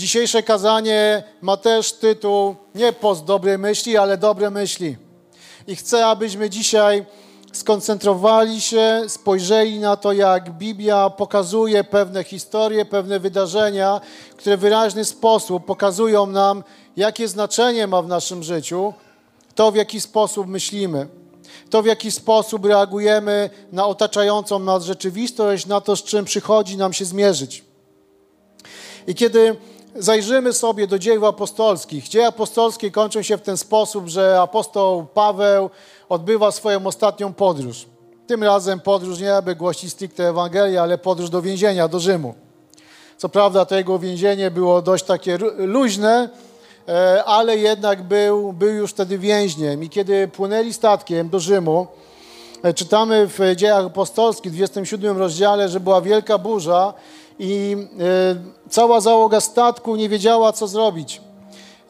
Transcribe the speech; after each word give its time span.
Dzisiejsze 0.00 0.42
kazanie 0.42 1.22
ma 1.40 1.56
też 1.56 1.92
tytuł 1.92 2.56
nie 2.74 2.92
post 2.92 3.24
dobrej 3.24 3.58
myśli, 3.58 3.96
ale 3.96 4.16
dobre 4.16 4.50
myśli. 4.50 4.96
I 5.66 5.76
chcę, 5.76 6.06
abyśmy 6.06 6.50
dzisiaj 6.50 7.04
skoncentrowali 7.52 8.60
się, 8.60 9.02
spojrzeli 9.08 9.80
na 9.80 9.96
to, 9.96 10.12
jak 10.12 10.50
Biblia 10.50 11.10
pokazuje 11.10 11.84
pewne 11.84 12.24
historie, 12.24 12.84
pewne 12.84 13.20
wydarzenia, 13.20 14.00
które 14.36 14.56
w 14.56 14.60
wyraźny 14.60 15.04
sposób 15.04 15.64
pokazują 15.64 16.26
nam, 16.26 16.64
jakie 16.96 17.28
znaczenie 17.28 17.86
ma 17.86 18.02
w 18.02 18.08
naszym 18.08 18.42
życiu 18.42 18.92
to, 19.54 19.72
w 19.72 19.76
jaki 19.76 20.00
sposób 20.00 20.46
myślimy, 20.46 21.08
to, 21.70 21.82
w 21.82 21.86
jaki 21.86 22.10
sposób 22.10 22.64
reagujemy 22.64 23.50
na 23.72 23.86
otaczającą 23.86 24.58
nas 24.58 24.84
rzeczywistość, 24.84 25.66
na 25.66 25.80
to, 25.80 25.96
z 25.96 26.02
czym 26.02 26.24
przychodzi 26.24 26.76
nam 26.76 26.92
się 26.92 27.04
zmierzyć. 27.04 27.64
I 29.06 29.14
kiedy 29.14 29.56
zajrzymy 29.96 30.52
sobie 30.52 30.86
do 30.86 30.98
dzieł 30.98 31.26
apostolskich, 31.26 32.08
dzieje 32.08 32.26
apostolskie 32.26 32.90
kończą 32.90 33.22
się 33.22 33.36
w 33.36 33.42
ten 33.42 33.56
sposób, 33.56 34.08
że 34.08 34.40
apostoł 34.40 35.06
Paweł 35.14 35.70
odbywa 36.08 36.50
swoją 36.50 36.86
ostatnią 36.86 37.32
podróż. 37.32 37.86
Tym 38.26 38.44
razem 38.44 38.80
podróż 38.80 39.20
nie 39.20 39.34
aby 39.34 39.56
głosić 39.56 39.92
stricte 39.92 40.28
Ewangelię, 40.28 40.82
ale 40.82 40.98
podróż 40.98 41.30
do 41.30 41.42
więzienia, 41.42 41.88
do 41.88 42.00
Rzymu. 42.00 42.34
Co 43.18 43.28
prawda 43.28 43.64
to 43.64 43.76
jego 43.76 43.98
więzienie 43.98 44.50
było 44.50 44.82
dość 44.82 45.04
takie 45.04 45.38
luźne, 45.56 46.28
e, 46.88 47.24
ale 47.24 47.58
jednak 47.58 48.02
był, 48.02 48.52
był 48.52 48.74
już 48.74 48.90
wtedy 48.90 49.18
więźniem. 49.18 49.82
I 49.82 49.88
kiedy 49.88 50.28
płynęli 50.28 50.72
statkiem 50.72 51.28
do 51.28 51.40
Rzymu, 51.40 51.86
e, 52.62 52.74
czytamy 52.74 53.26
w 53.26 53.38
dziejach 53.56 53.84
apostolskich, 53.84 54.52
w 54.52 54.54
27 54.54 55.18
rozdziale, 55.18 55.68
że 55.68 55.80
była 55.80 56.00
wielka 56.00 56.38
burza 56.38 56.94
i 57.42 57.76
e, 58.00 58.36
cała 58.70 59.00
załoga 59.00 59.40
statku 59.40 59.96
nie 59.96 60.08
wiedziała, 60.08 60.52
co 60.52 60.66
zrobić, 60.66 61.20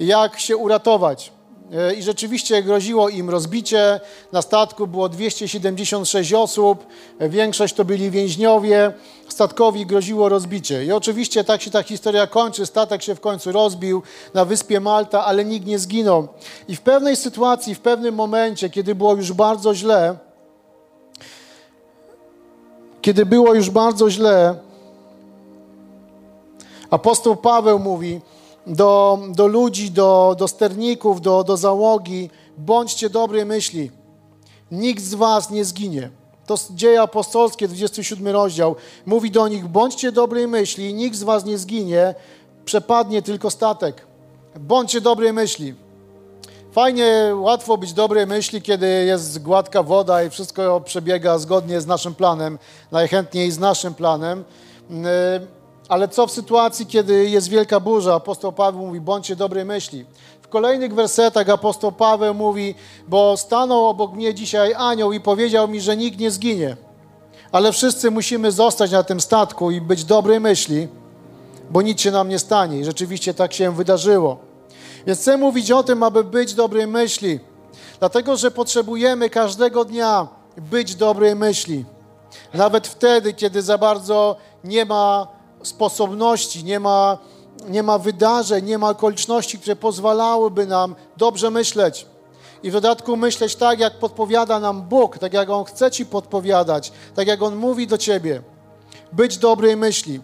jak 0.00 0.40
się 0.40 0.56
uratować. 0.56 1.32
E, 1.72 1.94
I 1.94 2.02
rzeczywiście 2.02 2.62
groziło 2.62 3.08
im 3.08 3.30
rozbicie. 3.30 4.00
Na 4.32 4.42
statku 4.42 4.86
było 4.86 5.08
276 5.08 6.34
osób, 6.34 6.86
e, 7.18 7.28
większość 7.28 7.74
to 7.74 7.84
byli 7.84 8.10
więźniowie. 8.10 8.92
Statkowi 9.28 9.86
groziło 9.86 10.28
rozbicie. 10.28 10.84
I 10.84 10.92
oczywiście 10.92 11.44
tak 11.44 11.62
się 11.62 11.70
ta 11.70 11.82
historia 11.82 12.26
kończy. 12.26 12.66
Statek 12.66 13.02
się 13.02 13.14
w 13.14 13.20
końcu 13.20 13.52
rozbił 13.52 14.02
na 14.34 14.44
wyspie 14.44 14.80
Malta, 14.80 15.24
ale 15.24 15.44
nikt 15.44 15.66
nie 15.66 15.78
zginął. 15.78 16.28
I 16.68 16.76
w 16.76 16.80
pewnej 16.80 17.16
sytuacji, 17.16 17.74
w 17.74 17.80
pewnym 17.80 18.14
momencie, 18.14 18.70
kiedy 18.70 18.94
było 18.94 19.14
już 19.14 19.32
bardzo 19.32 19.74
źle, 19.74 20.16
kiedy 23.02 23.26
było 23.26 23.54
już 23.54 23.70
bardzo 23.70 24.10
źle, 24.10 24.69
apostoł 26.90 27.36
Paweł 27.36 27.78
mówi, 27.78 28.20
do, 28.66 29.18
do 29.28 29.46
ludzi, 29.46 29.90
do, 29.90 30.36
do 30.38 30.48
sterników, 30.48 31.20
do, 31.20 31.44
do 31.44 31.56
załogi, 31.56 32.30
bądźcie 32.58 33.10
dobrej 33.10 33.46
myśli. 33.46 33.90
Nikt 34.70 35.02
z 35.02 35.14
was 35.14 35.50
nie 35.50 35.64
zginie. 35.64 36.10
To 36.46 36.54
dzieje 36.70 37.02
apostolskie, 37.02 37.68
27 37.68 38.28
rozdział. 38.28 38.76
Mówi 39.06 39.30
do 39.30 39.48
nich, 39.48 39.66
bądźcie 39.66 40.12
dobrej 40.12 40.48
myśli, 40.48 40.94
nikt 40.94 41.16
z 41.16 41.22
was 41.22 41.44
nie 41.44 41.58
zginie, 41.58 42.14
przepadnie 42.64 43.22
tylko 43.22 43.50
statek. 43.50 44.06
Bądźcie 44.60 45.00
dobrej 45.00 45.32
myśli. 45.32 45.74
Fajnie, 46.72 47.32
łatwo 47.34 47.76
być 47.76 47.92
dobrej 47.92 48.26
myśli, 48.26 48.62
kiedy 48.62 48.86
jest 48.86 49.42
gładka 49.42 49.82
woda 49.82 50.22
i 50.22 50.30
wszystko 50.30 50.80
przebiega 50.80 51.38
zgodnie 51.38 51.80
z 51.80 51.86
naszym 51.86 52.14
planem, 52.14 52.58
najchętniej 52.92 53.50
z 53.50 53.58
naszym 53.58 53.94
planem. 53.94 54.44
Ale 55.90 56.08
co 56.08 56.26
w 56.26 56.30
sytuacji, 56.30 56.86
kiedy 56.86 57.28
jest 57.28 57.48
wielka 57.48 57.80
burza? 57.80 58.14
Apostoł 58.14 58.52
Paweł 58.52 58.86
mówi, 58.86 59.00
bądźcie 59.00 59.36
dobrej 59.36 59.64
myśli. 59.64 60.04
W 60.42 60.48
kolejnych 60.48 60.94
wersetach 60.94 61.48
apostoł 61.48 61.92
Paweł 61.92 62.34
mówi, 62.34 62.74
bo 63.08 63.36
stanął 63.36 63.86
obok 63.86 64.12
mnie 64.12 64.34
dzisiaj 64.34 64.74
anioł 64.74 65.12
i 65.12 65.20
powiedział 65.20 65.68
mi, 65.68 65.80
że 65.80 65.96
nikt 65.96 66.18
nie 66.18 66.30
zginie. 66.30 66.76
Ale 67.52 67.72
wszyscy 67.72 68.10
musimy 68.10 68.52
zostać 68.52 68.90
na 68.90 69.02
tym 69.02 69.20
statku 69.20 69.70
i 69.70 69.80
być 69.80 70.04
dobrej 70.04 70.40
myśli, 70.40 70.88
bo 71.70 71.82
nic 71.82 72.00
się 72.00 72.10
nam 72.10 72.28
nie 72.28 72.38
stanie. 72.38 72.78
I 72.78 72.84
rzeczywiście 72.84 73.34
tak 73.34 73.52
się 73.52 73.74
wydarzyło. 73.74 74.38
Więc 75.06 75.18
chcę 75.18 75.36
mówić 75.36 75.70
o 75.70 75.82
tym, 75.82 76.02
aby 76.02 76.24
być 76.24 76.54
dobrej 76.54 76.86
myśli. 76.86 77.40
Dlatego, 77.98 78.36
że 78.36 78.50
potrzebujemy 78.50 79.30
każdego 79.30 79.84
dnia 79.84 80.28
być 80.56 80.94
dobrej 80.94 81.36
myśli. 81.36 81.84
Nawet 82.54 82.88
wtedy, 82.88 83.32
kiedy 83.34 83.62
za 83.62 83.78
bardzo 83.78 84.36
nie 84.64 84.84
ma 84.84 85.39
sposobności, 85.62 86.64
nie 86.64 86.80
ma, 86.80 87.18
nie 87.68 87.82
ma 87.82 87.98
wydarzeń, 87.98 88.64
nie 88.64 88.78
ma 88.78 88.90
okoliczności, 88.90 89.58
które 89.58 89.76
pozwalałyby 89.76 90.66
nam 90.66 90.94
dobrze 91.16 91.50
myśleć. 91.50 92.06
I 92.62 92.70
w 92.70 92.72
dodatku 92.72 93.16
myśleć 93.16 93.56
tak, 93.56 93.80
jak 93.80 93.98
podpowiada 93.98 94.60
nam 94.60 94.82
Bóg, 94.82 95.18
tak 95.18 95.32
jak 95.32 95.50
On 95.50 95.64
chce 95.64 95.90
Ci 95.90 96.06
podpowiadać, 96.06 96.92
tak 97.14 97.26
jak 97.26 97.42
On 97.42 97.56
mówi 97.56 97.86
do 97.86 97.98
Ciebie. 97.98 98.42
Być 99.12 99.38
dobrej 99.38 99.76
myśli. 99.76 100.20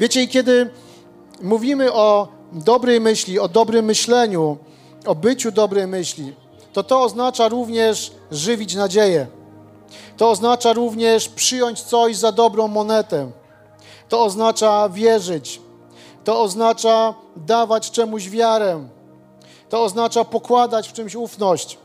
Wiecie, 0.00 0.26
kiedy 0.26 0.70
mówimy 1.42 1.92
o 1.92 2.28
dobrej 2.52 3.00
myśli, 3.00 3.38
o 3.38 3.48
dobrym 3.48 3.84
myśleniu, 3.84 4.58
o 5.06 5.14
byciu 5.14 5.52
dobrej 5.52 5.86
myśli, 5.86 6.36
to 6.72 6.82
to 6.82 7.02
oznacza 7.02 7.48
również 7.48 8.12
żywić 8.30 8.74
nadzieję. 8.74 9.26
To 10.16 10.30
oznacza 10.30 10.72
również 10.72 11.28
przyjąć 11.28 11.82
coś 11.82 12.16
za 12.16 12.32
dobrą 12.32 12.68
monetę. 12.68 13.30
To 14.10 14.24
oznacza 14.24 14.88
wierzyć. 14.88 15.60
To 16.24 16.42
oznacza 16.42 17.14
dawać 17.36 17.90
czemuś 17.90 18.28
wiarę. 18.28 18.88
To 19.68 19.82
oznacza 19.82 20.24
pokładać 20.24 20.88
w 20.88 20.92
czymś 20.92 21.14
ufność. 21.14 21.78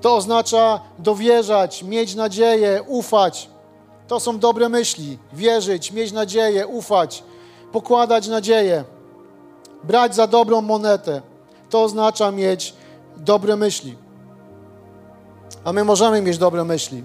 To 0.00 0.16
oznacza 0.16 0.80
dowierzać, 0.98 1.82
mieć 1.82 2.14
nadzieję, 2.14 2.82
ufać. 2.86 3.48
To 4.08 4.20
są 4.20 4.38
dobre 4.38 4.68
myśli. 4.68 5.18
Wierzyć, 5.32 5.92
mieć 5.92 6.12
nadzieję, 6.12 6.66
ufać, 6.66 7.24
pokładać 7.72 8.28
nadzieję, 8.28 8.84
brać 9.84 10.14
za 10.14 10.26
dobrą 10.26 10.60
monetę. 10.60 11.22
To 11.70 11.82
oznacza 11.82 12.30
mieć 12.30 12.74
dobre 13.16 13.56
myśli. 13.56 13.96
A 15.64 15.72
my 15.72 15.84
możemy 15.84 16.22
mieć 16.22 16.38
dobre 16.38 16.64
myśli. 16.64 17.04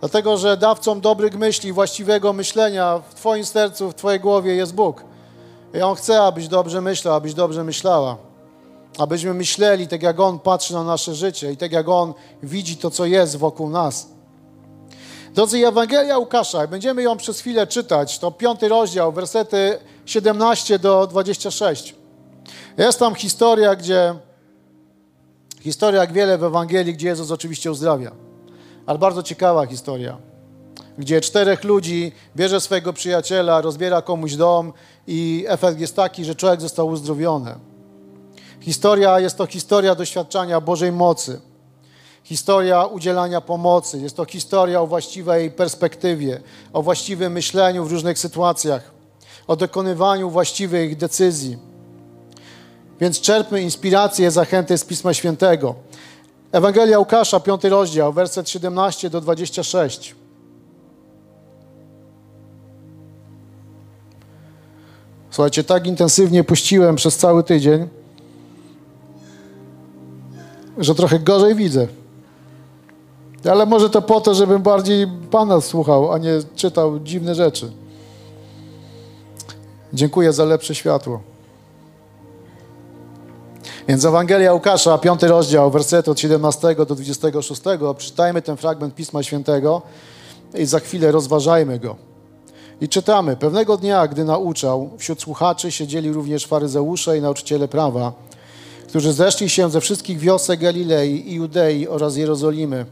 Dlatego, 0.00 0.36
że 0.36 0.56
dawcą 0.56 1.00
dobrych 1.00 1.34
myśli, 1.34 1.72
właściwego 1.72 2.32
myślenia 2.32 2.98
w 3.10 3.14
Twoim 3.14 3.44
sercu, 3.44 3.90
w 3.90 3.94
Twojej 3.94 4.20
głowie 4.20 4.54
jest 4.54 4.74
Bóg. 4.74 5.04
I 5.74 5.82
On 5.82 5.96
chce, 5.96 6.22
abyś 6.22 6.48
dobrze 6.48 6.80
myślał, 6.80 7.14
abyś 7.14 7.34
dobrze 7.34 7.64
myślała. 7.64 8.16
Abyśmy 8.98 9.34
myśleli 9.34 9.88
tak, 9.88 10.02
jak 10.02 10.20
On 10.20 10.38
patrzy 10.38 10.74
na 10.74 10.84
nasze 10.84 11.14
życie 11.14 11.52
i 11.52 11.56
tak, 11.56 11.72
jak 11.72 11.88
On 11.88 12.14
widzi 12.42 12.76
to, 12.76 12.90
co 12.90 13.06
jest 13.06 13.36
wokół 13.36 13.70
nas. 13.70 14.08
Drodzy, 15.34 15.66
Ewangelia 15.66 16.18
Łukasza, 16.18 16.66
będziemy 16.66 17.02
ją 17.02 17.16
przez 17.16 17.40
chwilę 17.40 17.66
czytać, 17.66 18.18
to 18.18 18.30
piąty 18.30 18.68
rozdział, 18.68 19.12
wersety 19.12 19.78
17 20.06 20.78
do 20.78 21.06
26. 21.06 21.94
Jest 22.78 22.98
tam 22.98 23.14
historia, 23.14 23.76
gdzie, 23.76 24.14
historia 25.60 26.00
jak 26.00 26.12
wiele 26.12 26.38
w 26.38 26.44
Ewangelii, 26.44 26.94
gdzie 26.94 27.08
Jezus 27.08 27.30
oczywiście 27.30 27.70
uzdrawia 27.70 28.29
ale 28.90 28.98
bardzo 28.98 29.22
ciekawa 29.22 29.66
historia, 29.66 30.16
gdzie 30.98 31.20
czterech 31.20 31.64
ludzi 31.64 32.12
bierze 32.36 32.60
swojego 32.60 32.92
przyjaciela, 32.92 33.60
rozbiera 33.60 34.02
komuś 34.02 34.36
dom 34.36 34.72
i 35.06 35.44
efekt 35.48 35.80
jest 35.80 35.96
taki, 35.96 36.24
że 36.24 36.34
człowiek 36.34 36.60
został 36.60 36.88
uzdrowiony. 36.88 37.54
Historia 38.60 39.20
jest 39.20 39.36
to 39.36 39.46
historia 39.46 39.94
doświadczania 39.94 40.60
Bożej 40.60 40.92
mocy, 40.92 41.40
historia 42.24 42.84
udzielania 42.84 43.40
pomocy, 43.40 43.98
jest 43.98 44.16
to 44.16 44.24
historia 44.24 44.80
o 44.80 44.86
właściwej 44.86 45.50
perspektywie, 45.50 46.40
o 46.72 46.82
właściwym 46.82 47.32
myśleniu 47.32 47.84
w 47.84 47.92
różnych 47.92 48.18
sytuacjach, 48.18 48.90
o 49.46 49.56
dokonywaniu 49.56 50.30
właściwych 50.30 50.96
decyzji. 50.96 51.58
Więc 53.00 53.20
czerpmy 53.20 53.62
inspirację, 53.62 54.30
zachęty 54.30 54.78
z 54.78 54.84
Pisma 54.84 55.14
Świętego. 55.14 55.74
Ewangelia 56.52 56.98
Łukasza, 56.98 57.40
piąty 57.40 57.68
rozdział, 57.68 58.12
werset 58.12 58.50
17 58.50 59.10
do 59.10 59.20
26. 59.20 60.14
Słuchajcie, 65.30 65.64
tak 65.64 65.86
intensywnie 65.86 66.44
puściłem 66.44 66.96
przez 66.96 67.16
cały 67.16 67.44
tydzień, 67.44 67.88
że 70.78 70.94
trochę 70.94 71.18
gorzej 71.18 71.54
widzę. 71.54 71.86
Ale 73.50 73.66
może 73.66 73.90
to 73.90 74.02
po 74.02 74.20
to, 74.20 74.34
żebym 74.34 74.62
bardziej 74.62 75.06
Pana 75.30 75.60
słuchał, 75.60 76.12
a 76.12 76.18
nie 76.18 76.38
czytał 76.56 77.00
dziwne 77.00 77.34
rzeczy. 77.34 77.72
Dziękuję 79.92 80.32
za 80.32 80.44
lepsze 80.44 80.74
światło. 80.74 81.29
Więc 83.90 84.04
Ewangelia 84.04 84.52
Łukasza, 84.52 84.98
piąty 84.98 85.28
rozdział, 85.28 85.70
wersety 85.70 86.10
od 86.10 86.20
17 86.20 86.74
do 86.74 86.86
26. 86.86 87.62
Przeczytajmy 87.96 88.42
ten 88.42 88.56
fragment 88.56 88.94
Pisma 88.94 89.22
Świętego 89.22 89.82
i 90.54 90.66
za 90.66 90.80
chwilę 90.80 91.12
rozważajmy 91.12 91.78
go. 91.78 91.96
I 92.80 92.88
czytamy, 92.88 93.36
pewnego 93.36 93.76
dnia, 93.76 94.06
gdy 94.06 94.24
nauczał, 94.24 94.90
wśród 94.98 95.22
słuchaczy 95.22 95.72
siedzieli 95.72 96.12
również 96.12 96.46
faryzeusze 96.46 97.18
i 97.18 97.20
nauczyciele 97.20 97.68
prawa, 97.68 98.12
którzy 98.88 99.12
zeszli 99.12 99.48
się 99.48 99.70
ze 99.70 99.80
wszystkich 99.80 100.18
wiosek 100.18 100.60
Galilei 100.60 101.32
i 101.32 101.34
Judei 101.34 101.88
oraz 101.88 102.16
Jerozolimy, 102.16 102.86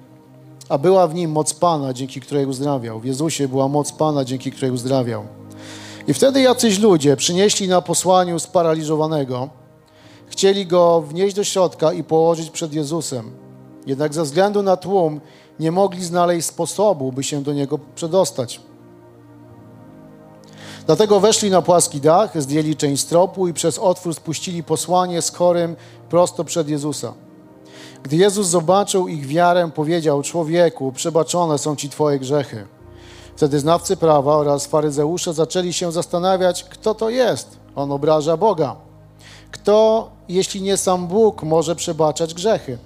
a 0.69 0.79
była 0.79 1.07
w 1.07 1.15
nim 1.15 1.31
moc 1.31 1.55
Pana, 1.55 1.93
dzięki 1.93 2.21
której 2.21 2.47
uzdrawiał. 2.47 3.01
W 3.01 3.05
Jezusie 3.05 3.49
była 3.49 3.69
moc 3.69 3.93
Pana, 3.93 4.25
dzięki 4.25 4.53
której 4.53 4.71
uzdrawiał. 4.71 5.25
I 6.09 6.15
wtedy 6.15 6.41
jacyś 6.41 6.79
ludzie 6.79 7.17
przynieśli 7.17 7.69
na 7.69 7.83
posłaniu 7.83 8.39
sparaliżowanego, 8.39 9.49
chcieli 10.39 10.67
go 10.67 11.01
wnieść 11.01 11.37
do 11.37 11.45
środka 11.45 11.93
i 11.93 12.05
położyć 12.05 12.51
przed 12.51 12.73
Jezusem. 12.73 13.31
Jednak 13.87 14.15
ze 14.15 14.23
względu 14.23 14.63
na 14.63 14.77
tłum 14.77 15.21
nie 15.61 15.73
mogli 15.73 16.05
znaleźć 16.05 16.47
sposobu, 16.47 17.13
by 17.13 17.25
się 17.25 17.43
do 17.43 17.53
niego 17.53 17.79
przedostać. 17.95 18.61
Dlatego 20.87 21.21
weszli 21.21 21.51
na 21.51 21.63
płaski 21.63 22.01
dach, 22.01 22.43
zdjęli 22.43 22.77
część 22.77 23.03
stropu 23.03 23.49
i 23.49 23.55
przez 23.55 23.79
otwór 23.79 24.15
spuścili 24.15 24.63
posłanie 24.63 25.23
z 25.23 25.31
chorym 25.31 25.77
prosto 26.09 26.45
przed 26.45 26.69
Jezusa. 26.69 27.15
Gdy 28.03 28.17
Jezus 28.17 28.47
zobaczył 28.47 29.09
ich 29.09 29.27
wiarę, 29.27 29.71
powiedział: 29.75 30.23
Człowieku, 30.23 30.93
przebaczone 30.93 31.59
są 31.59 31.77
ci 31.77 31.91
Twoje 31.91 32.19
grzechy. 32.19 32.67
Wtedy 33.37 33.61
znawcy 33.61 33.97
prawa 33.97 34.37
oraz 34.37 34.67
faryzeusze 34.67 35.35
zaczęli 35.35 35.73
się 35.73 35.93
zastanawiać, 35.93 36.65
kto 36.65 36.95
to 36.95 37.11
jest. 37.11 37.57
On 37.77 37.93
obraża 37.93 38.37
Boga. 38.37 38.88
Kto, 39.69 40.11
jeśli 40.29 40.63
nie 40.63 40.77
sam 40.77 41.07
Bóg, 41.07 41.43
może 41.43 41.77
przebaczać 41.77 42.35
grzechy? 42.35 42.79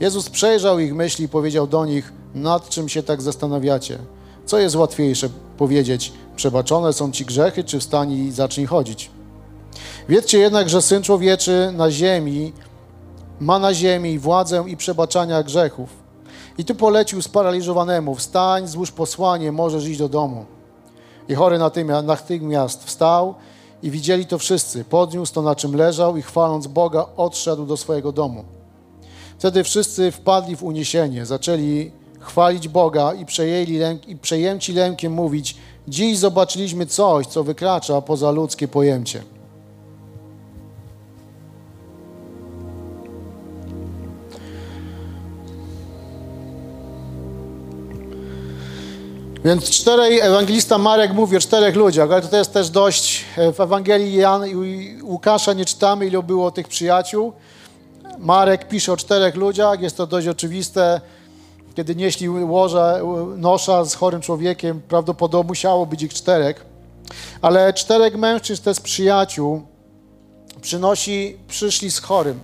Jezus 0.00 0.30
przejrzał 0.30 0.78
ich 0.78 0.94
myśli 0.94 1.24
i 1.24 1.28
powiedział 1.28 1.66
do 1.66 1.86
nich: 1.86 2.12
Nad 2.34 2.68
czym 2.68 2.88
się 2.88 3.02
tak 3.02 3.22
zastanawiacie? 3.22 3.98
Co 4.46 4.58
jest 4.58 4.76
łatwiejsze 4.76 5.28
powiedzieć: 5.58 6.12
Przebaczone 6.36 6.92
są 6.92 7.12
ci 7.12 7.24
grzechy, 7.24 7.64
czy 7.64 7.80
wstań 7.80 8.12
i 8.12 8.32
zacznij 8.32 8.66
chodzić? 8.66 9.10
Wiedzcie 10.08 10.38
jednak, 10.38 10.68
że 10.68 10.82
syn 10.82 11.02
człowieczy 11.02 11.72
na 11.76 11.90
ziemi 11.90 12.52
ma 13.40 13.58
na 13.58 13.74
ziemi 13.74 14.18
władzę 14.18 14.64
i 14.66 14.76
przebaczania 14.76 15.42
grzechów. 15.42 15.90
I 16.58 16.64
tu 16.64 16.74
polecił 16.74 17.22
sparaliżowanemu: 17.22 18.14
Wstań, 18.14 18.68
złóż 18.68 18.90
posłanie, 18.90 19.52
możesz 19.52 19.86
iść 19.86 19.98
do 19.98 20.08
domu. 20.08 20.44
I 21.28 21.34
chory 21.34 21.58
natychmiast 22.04 22.84
wstał 22.84 23.34
i 23.82 23.90
widzieli 23.90 24.26
to 24.26 24.38
wszyscy. 24.38 24.84
Podniósł 24.84 25.34
to, 25.34 25.42
na 25.42 25.54
czym 25.54 25.76
leżał 25.76 26.16
i 26.16 26.22
chwaląc 26.22 26.66
Boga, 26.66 27.06
odszedł 27.16 27.66
do 27.66 27.76
swojego 27.76 28.12
domu. 28.12 28.44
Wtedy 29.38 29.64
wszyscy 29.64 30.10
wpadli 30.10 30.56
w 30.56 30.62
uniesienie, 30.62 31.26
zaczęli 31.26 31.90
chwalić 32.20 32.68
Boga 32.68 33.14
i, 33.14 33.26
przejęli 33.26 33.76
lęk, 33.76 34.08
i 34.08 34.16
przejęci 34.16 34.72
lękiem 34.72 35.12
mówić: 35.12 35.56
Dziś 35.88 36.18
zobaczyliśmy 36.18 36.86
coś, 36.86 37.26
co 37.26 37.44
wykracza 37.44 38.00
poza 38.00 38.30
ludzkie 38.30 38.68
pojęcie. 38.68 39.22
Więc 49.44 49.70
czterej, 49.70 50.20
ewangelista 50.20 50.78
Marek 50.78 51.12
mówi 51.12 51.36
o 51.36 51.40
czterech 51.40 51.76
ludziach, 51.76 52.12
ale 52.12 52.22
to 52.22 52.36
jest 52.36 52.52
też 52.52 52.70
dość, 52.70 53.24
e, 53.36 53.52
w 53.52 53.60
Ewangelii 53.60 54.14
Jan 54.14 54.46
i 54.46 54.98
Łukasza 55.02 55.52
nie 55.52 55.64
czytamy, 55.64 56.06
ile 56.06 56.22
było 56.22 56.50
tych 56.50 56.68
przyjaciół. 56.68 57.32
Marek 58.18 58.68
pisze 58.68 58.92
o 58.92 58.96
czterech 58.96 59.34
ludziach, 59.34 59.80
jest 59.80 59.96
to 59.96 60.06
dość 60.06 60.28
oczywiste. 60.28 61.00
Kiedy 61.74 61.94
nieśli 61.94 62.28
łoże, 62.28 63.02
nosza 63.36 63.84
z 63.84 63.94
chorym 63.94 64.20
człowiekiem, 64.20 64.80
prawdopodobnie 64.88 65.48
musiało 65.48 65.86
być 65.86 66.02
ich 66.02 66.14
czterech. 66.14 66.64
Ale 67.42 67.72
czterech 67.72 68.16
mężczyzn, 68.16 68.62
to 68.62 68.70
jest 68.70 68.82
przyjaciół, 68.82 69.62
przynosi, 70.60 71.36
przyszli 71.48 71.90
z 71.90 71.98
chorym. 71.98 72.40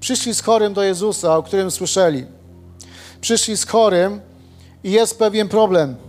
Przyszli 0.00 0.34
z 0.34 0.40
chorym 0.40 0.74
do 0.74 0.82
Jezusa, 0.82 1.36
o 1.36 1.42
którym 1.42 1.70
słyszeli. 1.70 2.26
Przyszli 3.20 3.56
z 3.56 3.66
chorym 3.66 4.20
i 4.84 4.90
jest 4.90 5.18
pewien 5.18 5.48
problem. 5.48 6.07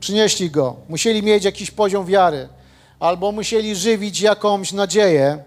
Przynieśli 0.00 0.50
go. 0.50 0.76
Musieli 0.88 1.22
mieć 1.22 1.44
jakiś 1.44 1.70
poziom 1.70 2.06
wiary, 2.06 2.48
albo 3.00 3.32
musieli 3.32 3.76
żywić 3.76 4.20
jakąś 4.20 4.72
nadzieję, 4.72 5.38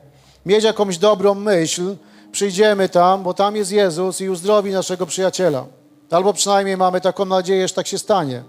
mieć 0.46 0.64
jakąś 0.64 0.98
dobrą 0.98 1.34
myśl. 1.34 1.96
Przyjdziemy 2.32 2.90
tam, 2.90 3.24
bo 3.24 3.34
tam 3.34 3.56
jest 3.56 3.72
Jezus 3.72 4.22
i 4.22 4.30
uzdrowi 4.30 4.72
naszego 4.72 5.06
przyjaciela. 5.06 5.66
Albo 6.12 6.34
przynajmniej 6.34 6.78
mamy 6.78 7.02
taką 7.02 7.26
nadzieję, 7.26 7.68
że 7.68 7.74
tak 7.74 7.88
się 7.88 7.98
stanie. 7.98 8.44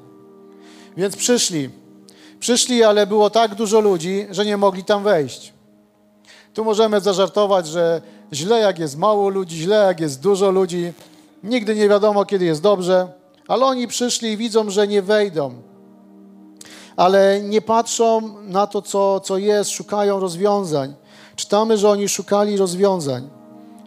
Więc 0.97 1.17
przyszli. 1.17 1.71
Przyszli, 2.41 2.85
ale 2.85 3.06
było 3.06 3.31
tak 3.31 3.55
dużo 3.55 3.81
ludzi, 3.81 4.27
że 4.31 4.45
nie 4.45 4.56
mogli 4.56 4.85
tam 4.85 5.03
wejść. 5.03 5.53
Tu 6.55 6.65
możemy 6.65 7.01
zażartować, 7.01 7.67
że 7.67 8.03
źle 8.33 8.59
jak 8.59 8.79
jest 8.79 8.97
mało 8.99 9.29
ludzi, 9.29 9.56
źle 9.56 9.77
jak 9.77 10.01
jest 10.01 10.21
dużo 10.21 10.51
ludzi. 10.51 10.93
Nigdy 11.45 11.75
nie 11.75 11.89
wiadomo, 11.89 12.25
kiedy 12.25 12.45
jest 12.45 12.62
dobrze. 12.62 13.09
Ale 13.49 13.65
oni 13.65 13.89
przyszli 13.89 14.33
i 14.33 14.37
widzą, 14.37 14.71
że 14.71 14.89
nie 14.89 15.03
wejdą 15.03 15.74
ale 16.96 17.41
nie 17.41 17.62
patrzą 17.62 18.35
na 18.43 18.67
to, 18.67 18.82
co, 18.82 19.20
co 19.20 19.38
jest, 19.38 19.70
szukają 19.70 20.20
rozwiązań. 20.20 20.94
Czytamy, 21.37 21.79
że 21.79 21.91
oni 21.91 22.08
szukali 22.08 22.56
rozwiązań. 22.56 23.29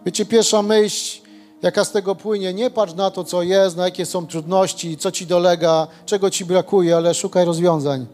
Wiecie, 0.06 0.26
pierwsza 0.26 0.62
myśl, 0.62 1.20
jaka 1.62 1.84
z 1.84 1.92
tego 1.92 2.14
płynie, 2.14 2.54
nie 2.54 2.70
patrz 2.70 2.94
na 2.94 3.10
to, 3.10 3.24
co 3.24 3.42
jest, 3.42 3.76
na 3.76 3.84
jakie 3.84 4.06
są 4.06 4.26
trudności, 4.26 4.96
co 4.96 5.10
ci 5.10 5.26
dolega, 5.26 5.86
czego 6.06 6.30
ci 6.30 6.44
brakuje, 6.44 6.96
ale 6.96 7.14
szukaj 7.14 7.44
rozwiązań. 7.44 8.06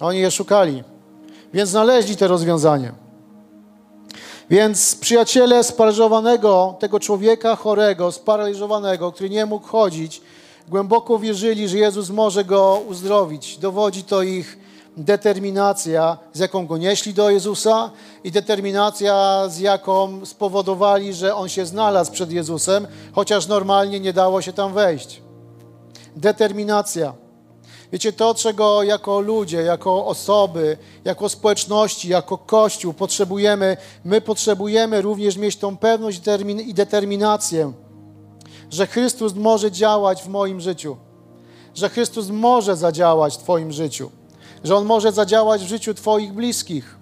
Oni 0.00 0.18
je 0.18 0.30
szukali, 0.30 0.84
więc 1.54 1.70
znaleźli 1.70 2.16
te 2.16 2.28
rozwiązanie. 2.28 2.92
Więc 4.50 4.96
przyjaciele 4.96 5.64
sparaliżowanego, 5.64 6.76
tego 6.78 7.00
człowieka 7.00 7.56
chorego, 7.56 8.12
sparaliżowanego, 8.12 9.12
który 9.12 9.30
nie 9.30 9.46
mógł 9.46 9.66
chodzić, 9.66 10.20
głęboko 10.68 11.18
wierzyli, 11.18 11.68
że 11.68 11.78
Jezus 11.78 12.10
może 12.10 12.44
go 12.44 12.82
uzdrowić. 12.88 13.58
Dowodzi 13.58 14.04
to 14.04 14.22
ich 14.22 14.58
determinacja, 14.96 16.18
z 16.32 16.38
jaką 16.38 16.66
go 16.66 16.76
nieśli 16.76 17.14
do 17.14 17.30
Jezusa 17.30 17.90
i 18.24 18.32
determinacja, 18.32 19.44
z 19.48 19.58
jaką 19.58 20.26
spowodowali, 20.26 21.14
że 21.14 21.34
on 21.34 21.48
się 21.48 21.66
znalazł 21.66 22.12
przed 22.12 22.32
Jezusem, 22.32 22.86
chociaż 23.12 23.46
normalnie 23.46 24.00
nie 24.00 24.12
dało 24.12 24.42
się 24.42 24.52
tam 24.52 24.74
wejść. 24.74 25.22
Determinacja. 26.16 27.14
Wiecie, 27.92 28.12
to, 28.12 28.34
czego 28.34 28.82
jako 28.82 29.20
ludzie, 29.20 29.62
jako 29.62 30.06
osoby, 30.06 30.76
jako 31.04 31.28
społeczności, 31.28 32.08
jako 32.08 32.38
Kościół 32.38 32.92
potrzebujemy, 32.92 33.76
my 34.04 34.20
potrzebujemy 34.20 35.02
również 35.02 35.36
mieć 35.36 35.56
tą 35.56 35.76
pewność 35.76 36.20
i 36.66 36.74
determinację 36.74 37.72
że 38.70 38.86
Chrystus 38.86 39.34
może 39.34 39.72
działać 39.72 40.22
w 40.22 40.28
moim 40.28 40.60
życiu, 40.60 40.96
że 41.74 41.88
Chrystus 41.88 42.28
może 42.28 42.76
zadziałać 42.76 43.34
w 43.34 43.38
Twoim 43.38 43.72
życiu, 43.72 44.10
że 44.64 44.76
On 44.76 44.84
może 44.84 45.12
zadziałać 45.12 45.64
w 45.64 45.68
życiu 45.68 45.94
Twoich 45.94 46.32
bliskich, 46.32 46.98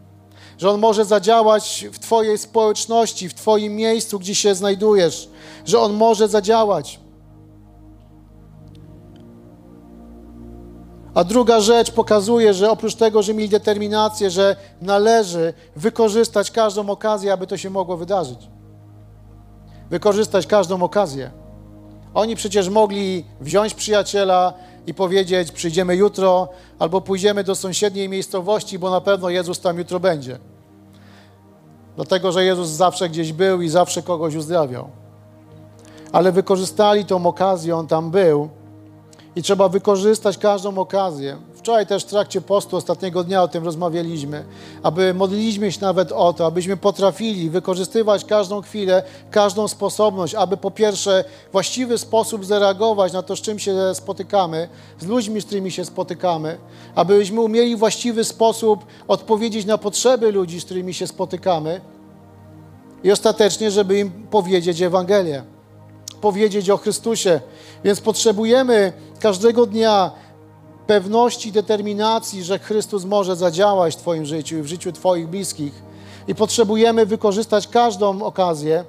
że 0.58 0.70
On 0.70 0.80
może 0.80 1.04
zadziałać 1.04 1.86
w 1.92 1.98
Twojej 1.98 2.38
społeczności, 2.38 3.28
w 3.28 3.34
Twoim 3.34 3.76
miejscu, 3.76 4.18
gdzie 4.18 4.34
się 4.34 4.54
znajdujesz, 4.54 5.28
że 5.64 5.80
On 5.80 5.92
może 5.92 6.28
zadziałać. 6.28 7.00
A 11.14 11.24
druga 11.24 11.60
rzecz 11.60 11.90
pokazuje, 11.90 12.54
że 12.54 12.70
oprócz 12.70 12.94
tego, 12.94 13.22
że 13.22 13.34
mieli 13.34 13.48
determinację, 13.48 14.30
że 14.30 14.56
należy 14.80 15.54
wykorzystać 15.76 16.50
każdą 16.50 16.90
okazję, 16.90 17.32
aby 17.32 17.46
to 17.46 17.56
się 17.56 17.70
mogło 17.70 17.96
wydarzyć. 17.96 18.50
Wykorzystać 19.90 20.46
każdą 20.46 20.82
okazję. 20.82 21.45
Oni 22.16 22.36
przecież 22.36 22.68
mogli 22.68 23.24
wziąć 23.40 23.74
przyjaciela 23.74 24.52
i 24.86 24.94
powiedzieć: 24.94 25.52
Przyjdziemy 25.52 25.96
jutro, 25.96 26.48
albo 26.78 27.00
pójdziemy 27.00 27.44
do 27.44 27.54
sąsiedniej 27.54 28.08
miejscowości, 28.08 28.78
bo 28.78 28.90
na 28.90 29.00
pewno 29.00 29.30
Jezus 29.30 29.60
tam 29.60 29.78
jutro 29.78 30.00
będzie. 30.00 30.38
Dlatego, 31.96 32.32
że 32.32 32.44
Jezus 32.44 32.68
zawsze 32.68 33.08
gdzieś 33.08 33.32
był 33.32 33.62
i 33.62 33.68
zawsze 33.68 34.02
kogoś 34.02 34.34
uzdrawiał. 34.34 34.88
Ale 36.12 36.32
wykorzystali 36.32 37.04
tą 37.04 37.26
okazję, 37.26 37.76
on 37.76 37.86
tam 37.86 38.10
był 38.10 38.48
i 39.36 39.42
trzeba 39.42 39.68
wykorzystać 39.68 40.38
każdą 40.38 40.78
okazję. 40.78 41.36
Wczoraj 41.66 41.86
też 41.86 42.02
w 42.02 42.06
trakcie 42.06 42.40
postu 42.40 42.76
ostatniego 42.76 43.24
dnia 43.24 43.42
o 43.42 43.48
tym 43.48 43.64
rozmawialiśmy, 43.64 44.44
aby 44.82 45.14
modliliśmy 45.14 45.72
się 45.72 45.80
nawet 45.80 46.12
o 46.12 46.32
to, 46.32 46.46
abyśmy 46.46 46.76
potrafili 46.76 47.50
wykorzystywać 47.50 48.24
każdą 48.24 48.62
chwilę, 48.62 49.02
każdą 49.30 49.68
sposobność, 49.68 50.34
aby 50.34 50.56
po 50.56 50.70
pierwsze 50.70 51.24
właściwy 51.52 51.98
sposób 51.98 52.44
zareagować 52.44 53.12
na 53.12 53.22
to, 53.22 53.36
z 53.36 53.40
czym 53.40 53.58
się 53.58 53.74
spotykamy, 53.94 54.68
z 54.98 55.06
ludźmi, 55.06 55.40
z 55.40 55.44
którymi 55.44 55.70
się 55.70 55.84
spotykamy, 55.84 56.58
abyśmy 56.94 57.40
umieli 57.40 57.76
właściwy 57.76 58.24
sposób 58.24 58.86
odpowiedzieć 59.08 59.66
na 59.66 59.78
potrzeby 59.78 60.32
ludzi, 60.32 60.60
z 60.60 60.64
którymi 60.64 60.94
się 60.94 61.06
spotykamy 61.06 61.80
i 63.04 63.10
ostatecznie, 63.10 63.70
żeby 63.70 63.98
im 63.98 64.10
powiedzieć 64.10 64.82
Ewangelię, 64.82 65.42
powiedzieć 66.20 66.70
o 66.70 66.76
Chrystusie. 66.76 67.40
Więc 67.84 68.00
potrzebujemy 68.00 68.92
każdego 69.20 69.66
dnia 69.66 70.25
pewności, 70.86 71.52
determinacji, 71.52 72.44
że 72.44 72.58
Chrystus 72.58 73.04
może 73.04 73.36
zadziałać 73.36 73.94
w 73.94 73.98
Twoim 73.98 74.26
życiu 74.26 74.58
i 74.58 74.62
w 74.62 74.66
życiu 74.66 74.92
Twoich 74.92 75.28
bliskich. 75.28 75.82
I 76.28 76.34
potrzebujemy 76.34 77.06
wykorzystać 77.06 77.68
każdą 77.68 78.22
okazję, 78.22 78.84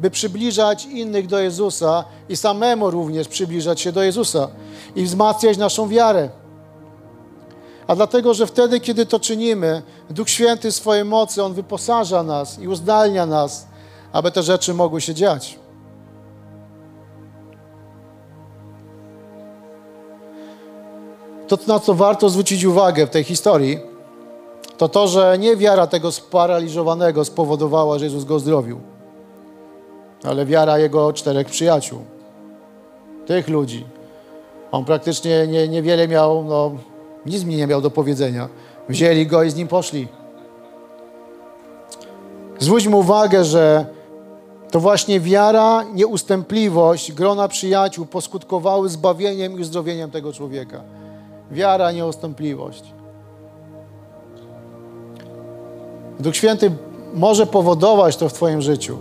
by 0.00 0.10
przybliżać 0.10 0.86
innych 0.86 1.26
do 1.26 1.38
Jezusa 1.38 2.04
i 2.28 2.36
samemu 2.36 2.90
również 2.90 3.28
przybliżać 3.28 3.80
się 3.80 3.92
do 3.92 4.02
Jezusa 4.02 4.48
i 4.96 5.04
wzmacniać 5.04 5.56
naszą 5.58 5.88
wiarę. 5.88 6.28
A 7.86 7.94
dlatego, 7.94 8.34
że 8.34 8.46
wtedy, 8.46 8.80
kiedy 8.80 9.06
to 9.06 9.20
czynimy, 9.20 9.82
Duch 10.10 10.30
Święty 10.30 10.72
swojej 10.72 11.04
mocy, 11.04 11.42
On 11.42 11.54
wyposaża 11.54 12.22
nas 12.22 12.58
i 12.58 12.68
uzdalnia 12.68 13.26
nas, 13.26 13.66
aby 14.12 14.30
te 14.30 14.42
rzeczy 14.42 14.74
mogły 14.74 15.00
się 15.00 15.14
dziać. 15.14 15.58
To, 21.52 21.58
na 21.66 21.78
co 21.78 21.94
warto 21.94 22.28
zwrócić 22.28 22.64
uwagę 22.64 23.06
w 23.06 23.10
tej 23.10 23.24
historii, 23.24 23.78
to 24.76 24.88
to, 24.88 25.08
że 25.08 25.38
nie 25.38 25.56
wiara 25.56 25.86
tego 25.86 26.12
sparaliżowanego 26.12 27.24
spowodowała, 27.24 27.98
że 27.98 28.04
Jezus 28.04 28.24
go 28.24 28.38
zdrowił, 28.38 28.80
ale 30.24 30.46
wiara 30.46 30.78
jego 30.78 31.12
czterech 31.12 31.46
przyjaciół, 31.46 31.98
tych 33.26 33.48
ludzi. 33.48 33.84
On 34.70 34.84
praktycznie 34.84 35.46
nie, 35.46 35.68
niewiele 35.68 36.08
miał, 36.08 36.44
no, 36.44 36.70
nic 37.26 37.44
mi 37.44 37.56
nie 37.56 37.66
miał 37.66 37.80
do 37.80 37.90
powiedzenia. 37.90 38.48
Wzięli 38.88 39.26
go 39.26 39.42
i 39.42 39.50
z 39.50 39.56
nim 39.56 39.68
poszli. 39.68 40.08
Zwróćmy 42.58 42.96
uwagę, 42.96 43.44
że 43.44 43.86
to 44.70 44.80
właśnie 44.80 45.20
wiara, 45.20 45.84
nieustępliwość 45.94 47.12
grona 47.12 47.48
przyjaciół 47.48 48.06
poskutkowały 48.06 48.88
zbawieniem 48.88 49.58
i 49.58 49.60
uzdrowieniem 49.60 50.10
tego 50.10 50.32
człowieka. 50.32 51.01
Wiara, 51.52 51.92
nieustępliwość. 51.92 52.82
Duch 56.20 56.36
Święty 56.36 56.72
może 57.14 57.46
powodować 57.46 58.16
to 58.16 58.28
w 58.28 58.32
Twoim 58.32 58.62
życiu, 58.62 58.98